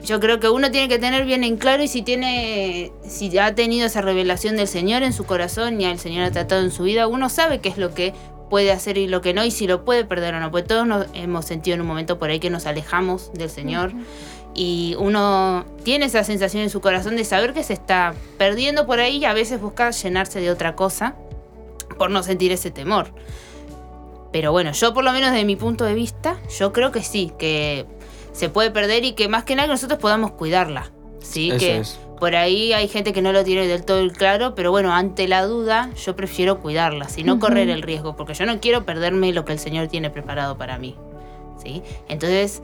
yo 0.05 0.21
creo 0.21 0.39
que 0.39 0.49
uno 0.49 0.71
tiene 0.71 0.89
que 0.89 1.01
tener 1.01 1.25
bien 1.25 1.43
en 1.43 1.57
claro 1.57 1.83
y 1.83 1.89
si 1.89 2.03
tiene, 2.03 2.93
si 3.05 3.37
ha 3.37 3.53
tenido 3.57 3.87
esa 3.87 4.01
revelación 4.01 4.55
del 4.55 4.69
Señor 4.69 5.03
en 5.03 5.13
su 5.13 5.25
corazón 5.25 5.81
y 5.81 5.87
el 5.87 5.99
Señor 5.99 6.23
ha 6.23 6.31
tratado 6.31 6.63
en 6.63 6.71
su 6.71 6.85
vida, 6.85 7.09
uno 7.09 7.29
sabe 7.29 7.59
qué 7.59 7.69
es 7.69 7.79
lo 7.79 7.95
que 7.95 8.15
puede 8.49 8.71
hacer 8.71 8.99
y 8.99 9.09
lo 9.09 9.21
que 9.21 9.35
no 9.35 9.45
y 9.45 9.51
si 9.51 9.67
lo 9.67 9.85
puede 9.85 10.05
perder 10.05 10.35
o 10.37 10.41
no, 10.41 10.53
porque 10.53 10.69
todos 10.69 10.87
nos 10.87 11.07
hemos 11.15 11.45
sentido 11.45 11.75
en 11.75 11.81
un 11.81 11.89
momento 11.89 12.21
por 12.21 12.31
ahí 12.31 12.39
que 12.39 12.51
nos 12.51 12.67
alejamos 12.67 13.33
del 13.33 13.51
Señor 13.51 13.93
y 14.55 14.95
uno 14.99 15.65
tiene 15.83 16.07
esa 16.07 16.25
sensación 16.25 16.63
en 16.63 16.71
su 16.71 16.81
corazón 16.81 17.17
de 17.17 17.25
saber 17.25 17.53
que 17.53 17.65
se 17.65 17.73
está 17.73 18.15
perdiendo 18.39 18.87
por 18.87 19.01
ahí 19.01 19.19
y 19.19 19.25
a 19.25 19.33
veces 19.33 19.61
busca 19.61 19.91
llenarse 19.91 20.41
de 20.41 20.51
otra 20.51 20.77
cosa 20.77 21.17
por 21.99 22.11
no 22.11 22.23
sentir 22.23 22.53
ese 22.53 22.71
temor. 22.71 23.09
Pero 24.33 24.53
bueno, 24.53 24.73
yo 24.73 24.95
por 24.95 25.05
lo 25.05 25.13
menos 25.13 25.33
de 25.33 25.45
mi 25.45 25.57
punto 25.57 25.85
de 25.85 25.95
vista, 25.95 26.39
yo 26.59 26.73
creo 26.73 26.91
que 26.93 27.03
sí, 27.03 27.33
que 27.39 27.87
se 28.33 28.49
puede 28.49 28.71
perder 28.71 29.05
y 29.05 29.13
que 29.13 29.29
más 29.29 29.45
que 29.45 29.55
nada 29.55 29.69
que 29.69 29.73
nosotros 29.75 30.01
podamos 30.01 30.33
cuidarla. 30.33 30.91
Sí, 31.21 31.51
Eso 31.51 31.59
que 31.59 31.79
es. 31.79 31.99
por 32.19 32.35
ahí 32.35 32.73
hay 32.73 32.89
gente 32.89 33.13
que 33.13 33.23
no 33.23 33.33
lo 33.33 33.45
tiene 33.45 33.67
del 33.67 33.85
todo 33.85 34.07
claro, 34.11 34.55
pero 34.55 34.71
bueno, 34.71 34.93
ante 34.93 35.29
la 35.29 35.47
duda 35.47 35.91
yo 36.05 36.17
prefiero 36.17 36.61
cuidarla, 36.61 37.07
y 37.17 37.25
no 37.25 37.39
correr 37.39 37.71
el 37.71 37.83
riesgo, 37.83 38.17
porque 38.17 38.35
yo 38.35 38.45
no 38.45 38.61
quiero 38.61 38.85
perderme 38.85 39.33
lo 39.33 39.45
que 39.45 39.53
el 39.53 39.59
Señor 39.59 39.89
tiene 39.89 40.11
preparado 40.11 40.59
para 40.59 40.79
mí. 40.79 40.97
¿sí? 41.63 41.83
Entonces, 42.09 42.63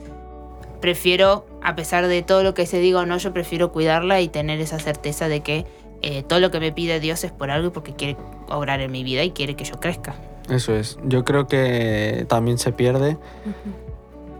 prefiero, 0.81 1.45
a 1.61 1.75
pesar 1.75 2.07
de 2.07 2.21
todo 2.23 2.43
lo 2.43 2.53
que 2.53 2.65
se 2.65 2.79
diga 2.79 2.99
o 2.99 3.05
no, 3.05 3.17
yo 3.17 3.31
prefiero 3.33 3.71
cuidarla 3.71 4.19
y 4.21 4.27
tener 4.27 4.59
esa 4.59 4.79
certeza 4.79 5.27
de 5.27 5.41
que 5.41 5.65
eh, 6.01 6.23
todo 6.23 6.39
lo 6.39 6.49
que 6.51 6.59
me 6.59 6.71
pide 6.71 6.99
Dios 6.99 7.23
es 7.23 7.31
por 7.31 7.51
algo 7.51 7.67
y 7.67 7.71
porque 7.71 7.93
quiere 7.93 8.17
obrar 8.49 8.81
en 8.81 8.91
mi 8.91 9.03
vida 9.03 9.23
y 9.23 9.31
quiere 9.31 9.55
que 9.55 9.63
yo 9.63 9.79
crezca. 9.79 10.15
Eso 10.49 10.75
es. 10.75 10.97
Yo 11.05 11.23
creo 11.23 11.47
que 11.47 12.25
también 12.27 12.57
se 12.57 12.71
pierde. 12.73 13.17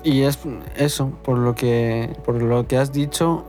Y 0.04 0.24
es 0.24 0.40
eso, 0.76 1.12
por 1.24 1.38
lo 1.38 1.54
que, 1.54 2.10
por 2.26 2.42
lo 2.42 2.68
que 2.68 2.78
has 2.78 2.92
dicho. 2.92 3.46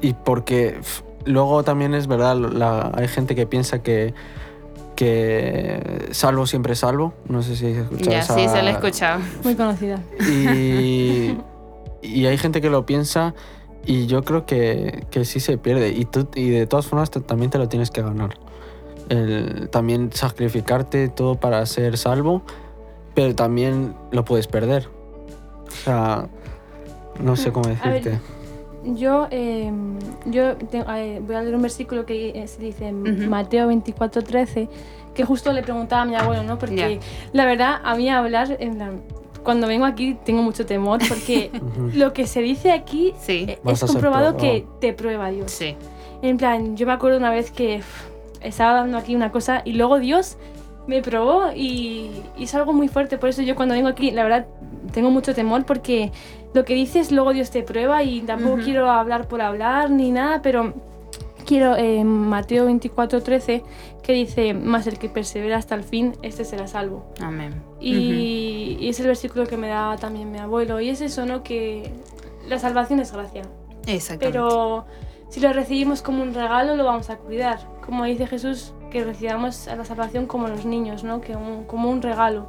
Y 0.00 0.12
porque 0.14 0.78
luego 1.24 1.64
también 1.64 1.94
es 1.94 2.06
verdad, 2.06 2.36
la- 2.36 2.92
hay 2.94 3.08
gente 3.08 3.34
que 3.34 3.46
piensa 3.46 3.82
que, 3.82 4.14
que 4.96 6.08
salvo 6.12 6.46
siempre 6.46 6.74
es 6.74 6.78
salvo. 6.78 7.12
No 7.28 7.42
sé 7.42 7.56
si 7.56 7.66
has 7.66 7.76
escuchado 7.78 8.10
Ya, 8.12 8.20
esa- 8.20 8.34
sí, 8.36 8.48
se 8.48 8.62
la 8.62 8.70
he 8.70 8.72
escuchado. 8.74 9.20
Muy 9.42 9.54
conocida. 9.56 9.98
Y, 10.30 11.34
y 12.02 12.26
hay 12.26 12.36
gente 12.38 12.60
que 12.60 12.68
lo 12.70 12.84
piensa 12.84 13.34
y 13.86 14.06
yo 14.06 14.22
creo 14.24 14.44
que, 14.46 15.04
que 15.10 15.24
sí 15.24 15.40
se 15.40 15.58
pierde. 15.58 15.90
Y, 15.90 16.04
tú, 16.04 16.28
y 16.34 16.50
de 16.50 16.66
todas 16.66 16.86
formas 16.86 17.10
te- 17.10 17.20
también 17.20 17.50
te 17.50 17.58
lo 17.58 17.68
tienes 17.68 17.90
que 17.90 18.02
ganar. 18.02 18.36
El, 19.08 19.68
también 19.70 20.10
sacrificarte 20.12 21.08
todo 21.08 21.34
para 21.36 21.64
ser 21.66 21.96
salvo, 21.98 22.42
pero 23.14 23.34
también 23.34 23.94
lo 24.10 24.24
puedes 24.24 24.46
perder. 24.46 24.88
O 25.66 25.70
sea, 25.84 26.28
no 27.20 27.36
sé 27.36 27.52
cómo 27.52 27.66
A 27.66 27.88
ver, 27.88 28.02
decirte. 28.02 28.20
Yo, 28.84 29.28
eh, 29.30 29.70
yo 30.26 30.56
te- 30.56 30.78
eh, 30.88 31.20
voy 31.24 31.36
a 31.36 31.42
leer 31.42 31.54
un 31.54 31.62
versículo 31.62 32.04
que 32.04 32.30
eh, 32.30 32.48
se 32.48 32.60
dice 32.62 32.88
en 32.88 33.02
Ujú. 33.22 33.30
Mateo 33.30 33.68
24, 33.68 34.22
13, 34.22 34.68
que 35.14 35.24
justo 35.24 35.52
le 35.52 35.62
preguntaba 35.62 36.02
a 36.02 36.04
mi 36.04 36.16
abuelo, 36.16 36.42
¿no? 36.42 36.58
Porque 36.58 36.98
Ya. 37.00 37.06
la 37.32 37.44
verdad, 37.44 37.80
a 37.84 37.94
mí 37.94 38.08
hablar, 38.10 38.56
en 38.58 38.74
plan, 38.74 39.02
cuando 39.42 39.66
vengo 39.66 39.84
aquí 39.84 40.16
tengo 40.24 40.42
mucho 40.42 40.64
temor, 40.66 41.00
porque 41.08 41.50
lo 41.94 42.12
que 42.12 42.26
se 42.26 42.40
dice 42.40 42.72
aquí 42.72 43.12
Sí, 43.20 43.46
eh, 43.48 43.58
Vas 43.62 43.74
es 43.78 43.82
a 43.84 43.86
ser 43.86 43.94
comprobado 43.94 44.36
probado. 44.36 44.52
que 44.54 44.66
te 44.80 44.92
prueba 44.92 45.30
Dios. 45.30 45.50
sí. 45.50 45.76
En 46.22 46.36
plan, 46.36 46.76
yo 46.76 46.86
me 46.86 46.92
acuerdo 46.92 47.18
una 47.18 47.30
vez 47.30 47.50
que 47.50 47.80
estaba 48.40 48.74
dando 48.74 48.96
aquí 48.98 49.16
una 49.16 49.32
cosa 49.32 49.62
y 49.64 49.72
luego 49.72 49.98
Dios 49.98 50.36
me 50.86 51.02
probó 51.02 51.52
y, 51.54 52.10
y 52.38 52.44
es 52.44 52.54
algo 52.54 52.72
muy 52.72 52.86
fuerte. 52.88 53.18
Por 53.18 53.28
eso 53.28 53.42
yo 53.42 53.56
cuando 53.56 53.74
vengo 53.74 53.88
aquí, 53.88 54.10
la 54.12 54.22
verdad, 54.22 54.46
tengo 54.92 55.10
mucho 55.10 55.34
temor 55.34 55.64
porque 55.64 56.12
lo 56.54 56.64
que 56.64 56.74
dices 56.74 57.10
luego 57.10 57.32
Dios 57.32 57.50
te 57.50 57.62
prueba 57.62 58.02
y 58.04 58.20
tampoco 58.20 58.58
quiero 58.62 58.88
hablar 58.90 59.26
por 59.26 59.40
hablar 59.42 59.90
ni 59.90 60.12
nada, 60.12 60.42
pero 60.42 60.74
quiero 61.52 61.76
en 61.76 62.06
Mateo 62.06 62.66
24:13 62.68 63.62
que 64.02 64.12
dice, 64.14 64.54
más 64.54 64.86
el 64.86 64.98
que 64.98 65.08
persevera 65.08 65.56
hasta 65.58 65.74
el 65.74 65.84
fin, 65.84 66.14
este 66.22 66.44
será 66.44 66.66
salvo. 66.66 67.04
Amén. 67.20 67.62
Y, 67.80 68.78
y 68.80 68.88
es 68.88 68.98
el 69.00 69.06
versículo 69.06 69.46
que 69.46 69.56
me 69.56 69.68
da 69.68 69.96
también 69.96 70.32
mi 70.32 70.38
abuelo. 70.38 70.80
Y 70.80 70.88
es 70.88 71.00
eso, 71.00 71.26
¿no? 71.26 71.42
Que 71.42 71.92
la 72.48 72.58
salvación 72.58 73.00
es 73.00 73.12
gracia. 73.12 73.42
Exactamente. 73.86 74.26
Pero 74.38 74.84
si 75.28 75.40
lo 75.40 75.52
recibimos 75.52 76.02
como 76.02 76.22
un 76.22 76.32
regalo, 76.34 76.74
lo 76.76 76.84
vamos 76.84 77.10
a 77.10 77.16
cuidar. 77.18 77.58
Como 77.84 78.04
dice 78.04 78.26
Jesús, 78.26 78.72
que 78.90 79.04
recibamos 79.04 79.68
a 79.68 79.76
la 79.76 79.84
salvación 79.84 80.26
como 80.26 80.48
los 80.48 80.64
niños, 80.64 81.04
¿no? 81.04 81.20
Que 81.20 81.36
un- 81.36 81.64
como 81.64 81.90
un 81.90 82.00
regalo. 82.02 82.46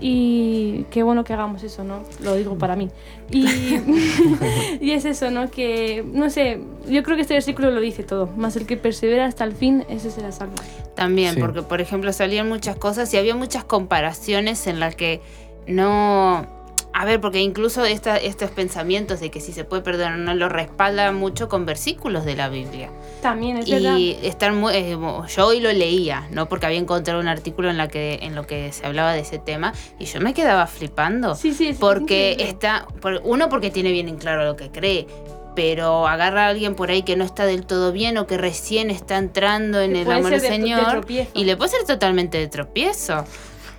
Y 0.00 0.84
qué 0.90 1.02
bueno 1.02 1.24
que 1.24 1.32
hagamos 1.32 1.62
eso, 1.62 1.84
¿no? 1.84 2.02
Lo 2.20 2.34
digo 2.34 2.58
para 2.58 2.74
mí. 2.76 2.90
Y, 3.30 3.46
y 4.80 4.90
es 4.90 5.04
eso, 5.04 5.30
¿no? 5.30 5.50
Que, 5.50 6.04
no 6.12 6.30
sé, 6.30 6.60
yo 6.88 7.02
creo 7.02 7.16
que 7.16 7.22
este 7.22 7.34
versículo 7.34 7.70
lo 7.70 7.80
dice 7.80 8.02
todo. 8.02 8.26
Más 8.36 8.56
el 8.56 8.66
que 8.66 8.76
persevera 8.76 9.24
hasta 9.26 9.44
el 9.44 9.52
fin, 9.52 9.84
ese 9.88 10.10
será 10.10 10.32
salvo. 10.32 10.54
También, 10.94 11.34
Sí. 11.34 11.40
porque 11.40 11.62
por 11.62 11.80
ejemplo 11.80 12.12
salían 12.12 12.48
muchas 12.48 12.76
cosas 12.76 13.12
y 13.14 13.16
había 13.16 13.34
muchas 13.34 13.64
comparaciones 13.64 14.66
en 14.66 14.80
las 14.80 14.96
que 14.96 15.20
no... 15.66 16.46
A 16.96 17.04
ver, 17.04 17.20
porque 17.20 17.40
incluso 17.40 17.84
esta, 17.84 18.16
estos 18.16 18.50
pensamientos 18.52 19.18
de 19.18 19.28
que 19.32 19.40
si 19.40 19.52
se 19.52 19.64
puede 19.64 19.82
perdonar 19.82 20.12
o 20.14 20.16
no 20.22 20.32
lo 20.34 20.48
respalda 20.48 21.10
mucho 21.10 21.48
con 21.48 21.66
versículos 21.66 22.24
de 22.24 22.36
la 22.36 22.48
Biblia. 22.48 22.88
También, 23.20 23.56
es 23.56 23.68
verdad. 23.68 23.96
Y 23.96 24.16
estar 24.22 24.52
muy, 24.52 24.72
eh, 24.76 24.96
yo 25.36 25.46
hoy 25.46 25.58
lo 25.58 25.72
leía, 25.72 26.28
¿no? 26.30 26.48
Porque 26.48 26.66
había 26.66 26.78
encontrado 26.78 27.18
un 27.18 27.26
artículo 27.26 27.68
en 27.68 27.78
la 27.78 27.88
que 27.88 28.20
en 28.22 28.36
lo 28.36 28.46
que 28.46 28.70
se 28.72 28.86
hablaba 28.86 29.12
de 29.12 29.20
ese 29.20 29.38
tema 29.40 29.72
y 29.98 30.04
yo 30.04 30.20
me 30.20 30.34
quedaba 30.34 30.68
flipando. 30.68 31.34
Sí, 31.34 31.52
sí, 31.52 31.66
es 31.68 31.78
porque 31.78 32.30
increíble. 32.34 32.44
está, 32.52 32.86
por- 33.00 33.20
uno 33.24 33.48
porque 33.48 33.72
tiene 33.72 33.90
bien 33.90 34.08
en 34.08 34.16
claro 34.16 34.44
lo 34.44 34.54
que 34.54 34.70
cree, 34.70 35.08
pero 35.56 36.06
agarra 36.06 36.46
a 36.46 36.48
alguien 36.50 36.76
por 36.76 36.90
ahí 36.90 37.02
que 37.02 37.16
no 37.16 37.24
está 37.24 37.44
del 37.44 37.66
todo 37.66 37.90
bien 37.90 38.18
o 38.18 38.28
que 38.28 38.38
recién 38.38 38.90
está 38.92 39.18
entrando 39.18 39.80
en 39.80 39.94
Que 39.94 40.02
el 40.02 40.12
amor 40.12 40.30
del 40.30 40.40
de- 40.42 40.46
Señor 40.48 41.04
y 41.34 41.42
le 41.44 41.56
puede 41.56 41.70
ser 41.72 41.84
totalmente 41.84 42.38
de 42.38 42.46
tropiezo. 42.46 43.24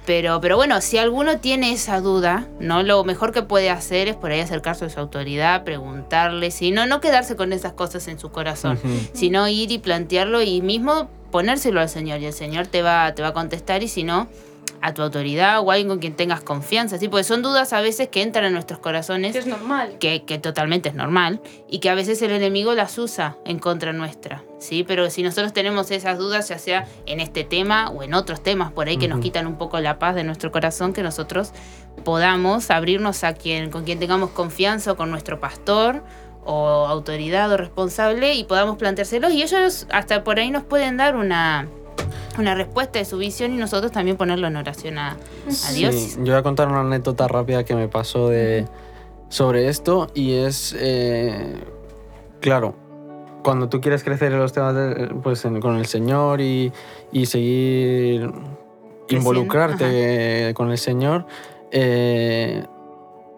Pero, 0.05 0.39
pero 0.39 0.55
bueno, 0.55 0.81
si 0.81 0.97
alguno 0.97 1.39
tiene 1.39 1.71
esa 1.71 1.99
duda, 1.99 2.47
¿no? 2.59 2.83
Lo 2.83 3.03
mejor 3.03 3.31
que 3.31 3.41
puede 3.41 3.69
hacer 3.69 4.07
es 4.07 4.15
por 4.15 4.31
ahí 4.31 4.39
acercarse 4.39 4.85
a 4.85 4.89
su 4.89 4.99
autoridad, 4.99 5.63
preguntarle, 5.63 6.51
si 6.51 6.71
no, 6.71 6.85
no 6.85 7.01
quedarse 7.01 7.35
con 7.35 7.53
esas 7.53 7.73
cosas 7.73 8.07
en 8.07 8.19
su 8.19 8.29
corazón, 8.29 8.79
sino 9.13 9.47
ir 9.47 9.71
y 9.71 9.79
plantearlo 9.79 10.41
y 10.43 10.61
mismo 10.61 11.09
ponérselo 11.31 11.81
al 11.81 11.89
Señor. 11.89 12.21
Y 12.21 12.27
el 12.27 12.33
Señor 12.33 12.67
te 12.67 12.81
va, 12.81 13.13
te 13.15 13.21
va 13.21 13.29
a 13.29 13.33
contestar 13.33 13.81
y 13.81 13.87
si 13.87 14.03
no, 14.03 14.27
a 14.85 14.93
tu 14.93 15.01
autoridad 15.01 15.61
o 15.61 15.71
a 15.71 15.73
alguien 15.73 15.87
con 15.89 15.97
quien 15.97 16.13
tengas 16.13 16.41
confianza, 16.41 16.99
¿sí? 16.99 17.07
Porque 17.07 17.23
son 17.23 17.41
dudas 17.41 17.73
a 17.73 17.81
veces 17.81 18.07
que 18.09 18.21
entran 18.21 18.45
en 18.45 18.53
nuestros 18.53 18.79
corazones 18.79 19.31
Que 19.33 19.39
es 19.39 19.47
normal. 19.47 19.97
que, 19.99 20.25
que 20.25 20.37
totalmente 20.37 20.89
es 20.89 20.95
normal 20.95 21.41
y 21.67 21.79
que 21.79 21.89
a 21.89 21.95
veces 21.95 22.21
el 22.21 22.29
enemigo 22.29 22.75
las 22.75 22.95
usa 22.99 23.35
en 23.45 23.57
contra 23.57 23.93
nuestra, 23.93 24.43
¿sí? 24.59 24.83
Pero 24.83 25.09
si 25.09 25.23
nosotros 25.23 25.53
tenemos 25.53 25.89
esas 25.89 26.19
dudas, 26.19 26.49
ya 26.49 26.59
sea 26.59 26.85
en 27.07 27.19
este 27.19 27.43
tema 27.43 27.89
o 27.89 28.03
en 28.03 28.13
otros 28.13 28.43
temas 28.43 28.71
por 28.71 28.87
ahí 28.87 28.97
que 28.97 29.07
nos 29.07 29.21
quitan 29.21 29.47
un 29.47 29.57
poco 29.57 29.79
la 29.79 29.97
paz 29.97 30.13
de 30.13 30.23
nuestro 30.23 30.51
corazón, 30.51 30.93
que 30.93 31.01
nosotros 31.01 31.51
podamos 32.03 32.69
abrirnos 32.69 33.23
a 33.23 33.33
quien, 33.33 33.71
con 33.71 33.85
quien 33.85 33.97
tengamos 33.97 34.29
confianza 34.31 34.91
o 34.91 34.95
con 34.95 35.09
nuestro 35.09 35.39
pastor 35.39 36.03
o 36.45 36.85
autoridad 36.85 37.51
o 37.51 37.57
responsable 37.57 38.35
y 38.35 38.43
podamos 38.43 38.77
planteárselos 38.77 39.33
y 39.33 39.41
ellos 39.41 39.87
hasta 39.91 40.23
por 40.23 40.37
ahí 40.37 40.51
nos 40.51 40.63
pueden 40.63 40.95
dar 40.97 41.15
una, 41.15 41.67
una 42.37 42.55
respuesta 42.55 42.99
de 42.99 43.05
su 43.05 43.17
visión 43.17 43.53
y 43.53 43.57
nosotros 43.57 43.91
también 43.91 44.17
ponerlo 44.17 44.47
en 44.47 44.55
oración 44.55 44.97
a, 44.97 45.11
a 45.67 45.71
Dios. 45.71 45.93
Sí, 45.95 46.15
yo 46.17 46.25
voy 46.33 46.35
a 46.35 46.43
contar 46.43 46.67
una 46.67 46.81
anécdota 46.81 47.27
rápida 47.27 47.63
que 47.63 47.75
me 47.75 47.87
pasó 47.87 48.29
de, 48.29 48.65
sobre 49.29 49.67
esto 49.69 50.07
y 50.13 50.33
es, 50.33 50.75
eh, 50.79 51.55
claro, 52.41 52.75
cuando 53.43 53.69
tú 53.69 53.79
quieres 53.81 54.03
crecer 54.03 54.31
en 54.31 54.39
los 54.39 54.53
temas 54.53 54.73
de- 54.75 55.07
pues, 55.21 55.45
en- 55.45 55.59
con 55.61 55.75
el 55.77 55.85
Señor 55.85 56.41
y, 56.41 56.71
y 57.11 57.25
seguir 57.27 58.31
involucrarte 59.09 60.53
con 60.55 60.71
el 60.71 60.77
Señor, 60.77 61.25
eh, 61.71 62.63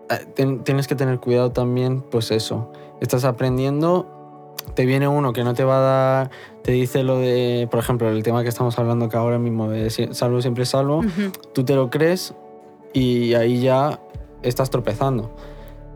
eh, 0.10 0.26
ten- 0.36 0.64
tienes 0.64 0.88
que 0.88 0.96
tener 0.96 1.20
cuidado 1.20 1.52
también, 1.52 2.02
pues 2.02 2.32
eso, 2.32 2.72
estás 3.02 3.26
aprendiendo, 3.26 4.17
te 4.74 4.86
viene 4.86 5.08
uno 5.08 5.34
que 5.34 5.44
no 5.44 5.54
te 5.54 5.64
va 5.64 5.78
a 5.78 5.82
dar, 5.82 6.32
te 6.64 6.72
dice 6.72 7.04
lo 7.04 7.20
de, 7.20 7.68
por 7.70 7.80
ejemplo, 7.80 8.10
el 8.10 8.24
tema 8.24 8.44
que 8.44 8.50
estamos 8.50 8.78
hablando 8.78 9.10
que 9.10 9.18
ahora 9.18 9.40
mismo 9.40 9.70
de 9.70 9.90
salvo 10.14 10.42
siempre 10.42 10.66
salvo, 10.66 11.02
tú 11.54 11.64
te 11.64 11.76
lo 11.76 11.90
crees 11.90 12.34
y 12.94 13.34
ahí 13.34 13.62
ya 13.62 14.00
estás 14.44 14.70
tropezando. 14.70 15.36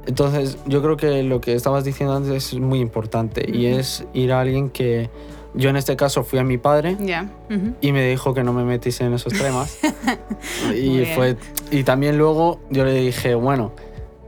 Entonces, 0.07 0.57
yo 0.65 0.81
creo 0.81 0.97
que 0.97 1.21
lo 1.23 1.41
que 1.41 1.53
estabas 1.53 1.83
diciendo 1.83 2.15
antes 2.15 2.53
es 2.53 2.59
muy 2.59 2.79
importante 2.79 3.45
y 3.47 3.67
es 3.67 4.05
ir 4.13 4.33
a 4.33 4.41
alguien 4.41 4.69
que 4.69 5.09
yo 5.53 5.69
en 5.69 5.75
este 5.75 5.95
caso 5.95 6.23
fui 6.23 6.39
a 6.39 6.43
mi 6.43 6.57
padre 6.57 6.97
y 7.81 7.91
me 7.91 8.07
dijo 8.07 8.33
que 8.33 8.43
no 8.43 8.53
me 8.53 8.63
metiese 8.63 9.03
en 9.03 9.13
esos 9.13 9.33
temas. 9.33 9.77
Y 10.75 11.05
fue 11.13 11.37
y 11.69 11.83
también 11.83 12.17
luego 12.17 12.59
yo 12.71 12.83
le 12.83 12.93
dije, 12.93 13.35
bueno, 13.35 13.73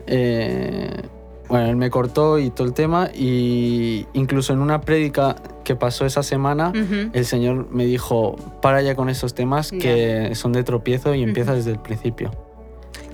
eh, 0.06 1.02
bueno, 1.50 1.68
él 1.70 1.76
me 1.76 1.90
cortó 1.90 2.40
y 2.40 2.50
todo 2.50 2.66
el 2.68 2.74
tema 2.74 3.10
y 3.14 4.06
incluso 4.14 4.54
en 4.54 4.60
una 4.60 4.82
prédica 4.82 5.36
que 5.64 5.76
pasó 5.76 6.06
esa 6.06 6.24
semana 6.24 6.72
el 7.14 7.26
Señor 7.26 7.68
me 7.72 7.86
dijo, 7.86 8.36
para 8.62 8.82
ya 8.82 8.96
con 8.96 9.10
esos 9.10 9.34
temas 9.34 9.72
que 9.72 10.34
son 10.36 10.52
de 10.54 10.64
tropiezo 10.64 11.14
y 11.16 11.24
empieza 11.24 11.52
Ujú. 11.52 11.58
desde 11.58 11.72
el 11.72 11.80
principio. 11.80 12.32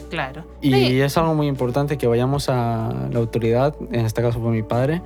Claro. 0.10 0.44
Y 0.62 0.74
Sí. 0.74 1.02
es 1.02 1.18
algo 1.18 1.36
muy 1.36 1.48
importante 1.48 1.98
que 2.00 2.08
vayamos 2.08 2.50
a 2.50 3.08
la 3.12 3.20
autoridad, 3.20 3.76
en 3.92 4.06
este 4.06 4.22
caso 4.24 4.40
fue 4.40 4.52
mi 4.52 4.64
padre, 4.64 5.02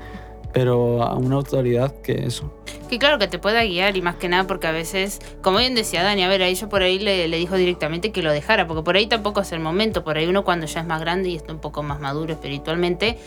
pero 0.54 1.04
a 1.04 1.16
una 1.16 1.36
autoridad 1.36 1.94
que 2.02 2.26
eso. 2.26 2.54
Que 2.90 3.00
claro, 3.00 3.18
que 3.18 3.28
te 3.28 3.40
pueda 3.40 3.64
guiar 3.64 3.98
y 3.98 4.02
más 4.02 4.16
que 4.16 4.30
nada 4.30 4.46
porque 4.46 4.68
a 4.68 4.72
veces, 4.72 5.20
como 5.42 5.58
bien 5.58 5.76
decía 5.76 6.04
Dani, 6.04 6.24
a 6.24 6.30
ver, 6.30 6.44
a 6.44 6.48
ella 6.48 6.70
por 6.70 6.84
ahí 6.84 7.00
le, 7.00 7.28
le 7.28 7.38
dijo 7.38 7.56
directamente 7.56 8.12
que 8.12 8.22
lo 8.22 8.32
dejara, 8.32 8.68
porque 8.68 8.84
por 8.84 8.96
ahí 8.96 9.08
tampoco 9.08 9.42
es 9.42 9.52
el 9.52 9.60
momento, 9.60 10.04
por 10.04 10.18
ahí 10.18 10.28
uno 10.28 10.44
cuando 10.44 10.68
ya 10.68 10.82
es 10.82 10.86
más 10.86 11.02
grande 11.02 11.30
y 11.30 11.36
está 11.36 11.52
un 11.52 11.60
poco 11.60 11.82
más 11.82 12.00
maduro 12.00 12.34
espiritualmente, 12.34 13.18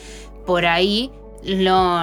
por 0.46 0.66
ahí 0.66 1.10
lo, 1.42 1.98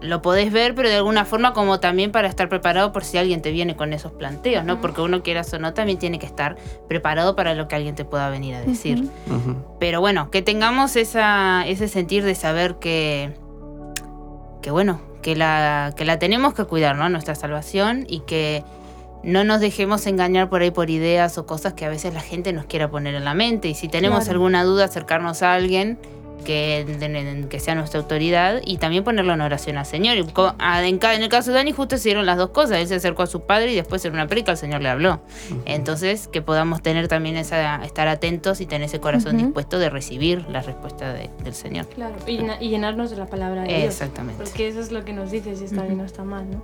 lo 0.00 0.22
podés 0.22 0.52
ver, 0.52 0.74
pero 0.74 0.88
de 0.88 0.96
alguna 0.96 1.24
forma 1.24 1.52
como 1.52 1.80
también 1.80 2.12
para 2.12 2.28
estar 2.28 2.48
preparado 2.48 2.92
por 2.92 3.04
si 3.04 3.18
alguien 3.18 3.42
te 3.42 3.50
viene 3.50 3.76
con 3.76 3.92
esos 3.92 4.12
planteos, 4.12 4.64
¿no? 4.64 4.80
Porque 4.80 5.00
uno 5.00 5.22
quieras 5.22 5.52
o 5.54 5.58
no, 5.58 5.74
también 5.74 5.98
tiene 5.98 6.18
que 6.18 6.26
estar 6.26 6.56
preparado 6.88 7.36
para 7.36 7.54
lo 7.54 7.68
que 7.68 7.76
alguien 7.76 7.94
te 7.94 8.04
pueda 8.04 8.28
venir 8.30 8.54
a 8.54 8.60
decir. 8.60 9.08
Pero 9.78 10.00
bueno, 10.00 10.30
que 10.30 10.42
tengamos 10.42 10.96
esa, 10.96 11.66
ese 11.66 11.88
sentir 11.88 12.24
de 12.24 12.34
saber 12.34 12.76
que, 12.76 13.34
que 14.64 14.70
bueno, 14.70 14.98
que 15.20 15.36
la, 15.36 15.92
que 15.94 16.06
la 16.06 16.18
tenemos 16.18 16.54
que 16.54 16.64
cuidar, 16.64 16.96
¿no? 16.96 17.06
Nuestra 17.10 17.34
salvación 17.34 18.06
y 18.08 18.20
que 18.20 18.64
no 19.22 19.44
nos 19.44 19.60
dejemos 19.60 20.06
engañar 20.06 20.48
por 20.48 20.62
ahí 20.62 20.70
por 20.70 20.88
ideas 20.88 21.36
o 21.36 21.44
cosas 21.44 21.74
que 21.74 21.84
a 21.84 21.90
veces 21.90 22.14
la 22.14 22.22
gente 22.22 22.50
nos 22.54 22.64
quiera 22.64 22.90
poner 22.90 23.14
en 23.14 23.26
la 23.26 23.34
mente. 23.34 23.68
Y 23.68 23.74
si 23.74 23.88
tenemos 23.88 24.20
Claro. 24.20 24.32
alguna 24.32 24.64
duda, 24.64 24.86
acercarnos 24.86 25.42
a 25.42 25.52
alguien 25.52 25.98
que, 26.44 27.46
que 27.50 27.58
sea 27.60 27.74
nuestra 27.74 28.00
autoridad 28.00 28.60
y 28.64 28.76
también 28.78 29.02
ponerlo 29.04 29.32
en 29.34 29.40
oración 29.40 29.76
al 29.78 29.86
Señor. 29.86 30.16
Y 30.16 30.24
co- 30.24 30.54
a- 30.58 30.84
en, 30.86 31.00
el 31.02 31.28
caso 31.28 31.50
de 31.50 31.56
Dani 31.56 31.72
justo 31.72 31.96
se 31.98 32.04
dieron 32.10 32.26
las 32.26 32.36
dos 32.38 32.50
cosas. 32.50 32.78
Él 32.78 32.86
se 32.88 32.94
acercó 32.96 33.22
a 33.22 33.26
su 33.26 33.40
padre 33.40 33.72
y 33.72 33.74
después 33.76 34.04
en 34.04 34.12
una 34.12 34.26
predica 34.26 34.52
el 34.52 34.58
Señor 34.58 34.82
le 34.82 34.88
habló. 34.90 35.20
Entonces, 35.64 36.28
que 36.28 36.42
podamos 36.42 36.82
tener 36.82 37.08
también 37.08 37.36
esa, 37.36 37.82
estar 37.84 38.06
atentos 38.08 38.60
y 38.60 38.66
tener 38.66 38.86
ese 38.86 39.00
corazón 39.00 39.36
Ujú. 39.36 39.44
dispuesto 39.46 39.78
de 39.78 39.90
recibir 39.90 40.44
la 40.50 40.60
respuesta 40.62 41.12
de- 41.12 41.30
del 41.42 41.54
Señor. 41.54 41.86
Claro, 41.88 42.14
y, 42.26 42.38
y 42.60 42.68
llenarnos 42.68 43.10
de 43.10 43.16
la 43.16 43.26
palabra 43.26 43.62
de 43.62 43.68
Dios. 43.68 43.84
Exactamente. 43.84 44.42
Porque 44.44 44.68
eso 44.68 44.80
es 44.80 44.92
lo 44.92 45.04
que 45.04 45.12
nos 45.12 45.30
dice 45.30 45.56
si 45.56 45.64
está 45.64 45.82
bien 45.82 46.00
o 46.00 46.04
está 46.04 46.22
mal, 46.24 46.50
¿no? 46.50 46.62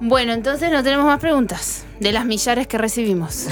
Bueno, 0.00 0.32
entonces 0.32 0.70
no 0.70 0.82
tenemos 0.82 1.04
más 1.04 1.20
preguntas 1.20 1.84
de 2.00 2.12
las 2.12 2.24
millares 2.24 2.66
que 2.66 2.78
recibimos. 2.78 3.46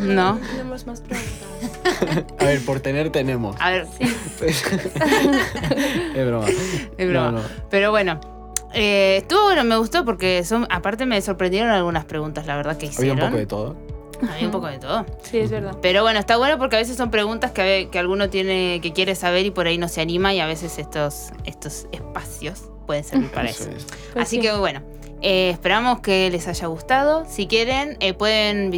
No. 0.00 0.34
No 0.40 0.46
tenemos 0.46 0.86
más 0.86 1.00
preguntas. 1.00 1.75
A 2.38 2.44
ver, 2.44 2.64
por 2.64 2.80
tener 2.80 3.10
tenemos. 3.10 3.56
A 3.60 3.70
ver, 3.70 3.86
es 4.46 6.26
broma. 6.26 6.46
es 6.98 7.08
broma. 7.08 7.30
No, 7.30 7.38
no. 7.38 7.44
Pero 7.70 7.90
bueno, 7.90 8.20
eh, 8.74 9.18
estuvo 9.18 9.44
bueno, 9.44 9.64
me 9.64 9.76
gustó 9.76 10.04
porque 10.04 10.44
son, 10.44 10.66
aparte 10.70 11.06
me 11.06 11.20
sorprendieron 11.22 11.70
algunas 11.70 12.04
preguntas, 12.04 12.46
la 12.46 12.56
verdad 12.56 12.76
que 12.76 12.86
Había 12.86 12.98
hicieron. 12.98 13.18
un 13.20 13.26
poco 13.26 13.36
de 13.38 13.46
todo. 13.46 13.76
Había 14.32 14.46
un 14.46 14.50
poco 14.50 14.66
de 14.68 14.78
todo. 14.78 15.04
Sí, 15.22 15.38
es 15.38 15.50
verdad. 15.50 15.76
Pero 15.82 16.02
bueno, 16.02 16.18
está 16.18 16.36
bueno 16.38 16.56
porque 16.58 16.76
a 16.76 16.78
veces 16.78 16.96
son 16.96 17.10
preguntas 17.10 17.50
que, 17.50 17.88
que 17.92 17.98
alguno 17.98 18.30
tiene, 18.30 18.80
que 18.82 18.92
quiere 18.92 19.14
saber 19.14 19.44
y 19.44 19.50
por 19.50 19.66
ahí 19.66 19.76
no 19.76 19.88
se 19.88 20.00
anima 20.00 20.32
y 20.32 20.40
a 20.40 20.46
veces 20.46 20.78
estos, 20.78 21.30
estos 21.44 21.86
espacios 21.92 22.64
pueden 22.86 23.04
servir 23.04 23.30
para 23.30 23.50
eso. 23.50 23.64
Eso 23.64 23.72
es. 23.76 23.84
Pues 24.14 24.26
Así 24.26 24.36
sí. 24.36 24.42
que 24.42 24.52
bueno, 24.52 24.80
eh, 25.20 25.50
esperamos 25.50 26.00
que 26.00 26.30
les 26.30 26.48
haya 26.48 26.66
gustado. 26.66 27.26
Si 27.28 27.46
quieren, 27.46 27.98
eh, 28.00 28.14
pueden, 28.14 28.70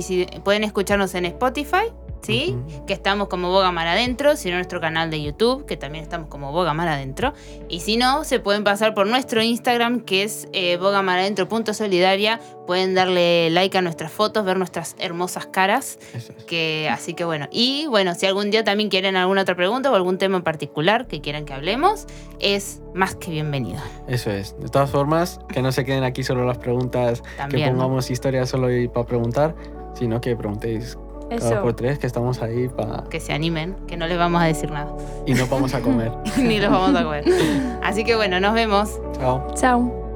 pueden 0.43 0.65
escucharnos 0.65 1.15
en 1.15 1.25
Spotify, 1.27 1.93
¿sí? 2.23 2.57
Que 2.87 2.93
estamos 2.93 3.29
como 3.29 3.51
Boga 3.51 3.73
Mar 3.73 3.87
Adentro, 3.87 4.37
sino 4.37 4.57
nuestro 4.57 4.81
canal 4.81 5.11
de 5.11 5.23
YouTube, 5.23 5.67
que 5.67 5.77
también 5.77 6.03
estamos 6.03 6.29
como 6.29 6.53
Boga 6.53 6.75
Mar 6.75 6.89
Adentro. 6.89 7.33
Y 7.69 7.81
si 7.81 7.97
no, 7.97 8.25
se 8.25 8.41
pueden 8.41 8.65
pasar 8.65 8.95
por 8.95 9.07
nuestro 9.07 9.43
Instagram, 9.43 10.01
que 10.01 10.23
es 10.23 10.49
eh, 10.53 10.77
bogamaradentro.solidaria. 10.77 12.41
Pueden 12.67 12.95
darle 12.95 13.49
like 13.51 13.79
a 13.79 13.83
nuestras 13.83 14.13
fotos, 14.13 14.45
ver 14.45 14.59
nuestras 14.59 14.95
hermosas 14.99 15.47
caras. 15.47 15.99
Eso 16.13 16.33
es. 16.37 16.45
Que, 16.45 16.89
así 16.93 17.15
que 17.15 17.25
bueno, 17.25 17.49
y 17.51 17.87
bueno, 17.87 18.15
si 18.15 18.27
algún 18.27 18.51
día 18.51 18.65
también 18.65 18.91
quieren 18.91 19.17
alguna 19.17 19.43
otra 19.43 19.55
pregunta 19.55 19.91
o 19.91 19.95
algún 19.95 20.19
tema 20.19 20.37
en 20.37 20.43
particular 20.43 21.07
que 21.07 21.21
quieran 21.21 21.45
que 21.45 21.55
hablemos, 21.55 22.07
es 22.41 22.83
más 22.95 23.15
que 23.15 23.31
bienvenido. 23.31 23.81
Eso 24.07 24.31
es. 24.31 24.59
De 24.61 24.69
todas 24.69 24.91
formas, 24.91 25.41
que 25.49 25.63
no 25.63 25.73
se 25.73 25.85
queden 25.85 26.05
aquí 26.05 26.23
solo 26.23 26.45
las 26.45 26.59
preguntas, 26.59 27.23
También, 27.37 27.65
que 27.65 27.71
pongamos 27.71 28.11
historias 28.11 28.51
solo 28.51 28.69
para 28.93 29.07
preguntar, 29.07 29.55
sino 29.95 30.21
que 30.21 30.37
preguntéis 30.37 30.99
cada 31.29 31.51
Eso. 31.51 31.63
por 31.63 31.75
tres, 31.75 31.99
que 31.99 32.07
estamos 32.07 32.43
ahí 32.43 32.69
para... 32.69 33.05
que 33.11 33.21
se 33.21 33.33
animen, 33.33 33.77
que 33.87 33.97
no 33.97 34.07
les 34.07 34.19
vamos 34.19 34.43
a 34.43 34.47
decir 34.47 34.71
nada, 34.71 34.93
y 35.27 35.35
no 35.35 35.47
vamos 35.47 35.75
a 35.75 35.81
comer. 35.81 36.13
ni 36.39 36.61
los 36.61 36.71
vamos 36.71 36.99
a 36.99 37.05
comer. 37.05 37.25
Así 37.83 38.05
que 38.05 38.17
bueno, 38.17 38.41
nos 38.41 38.55
vemos. 38.55 39.01
Chao. 39.19 39.47
Chao. 39.55 40.08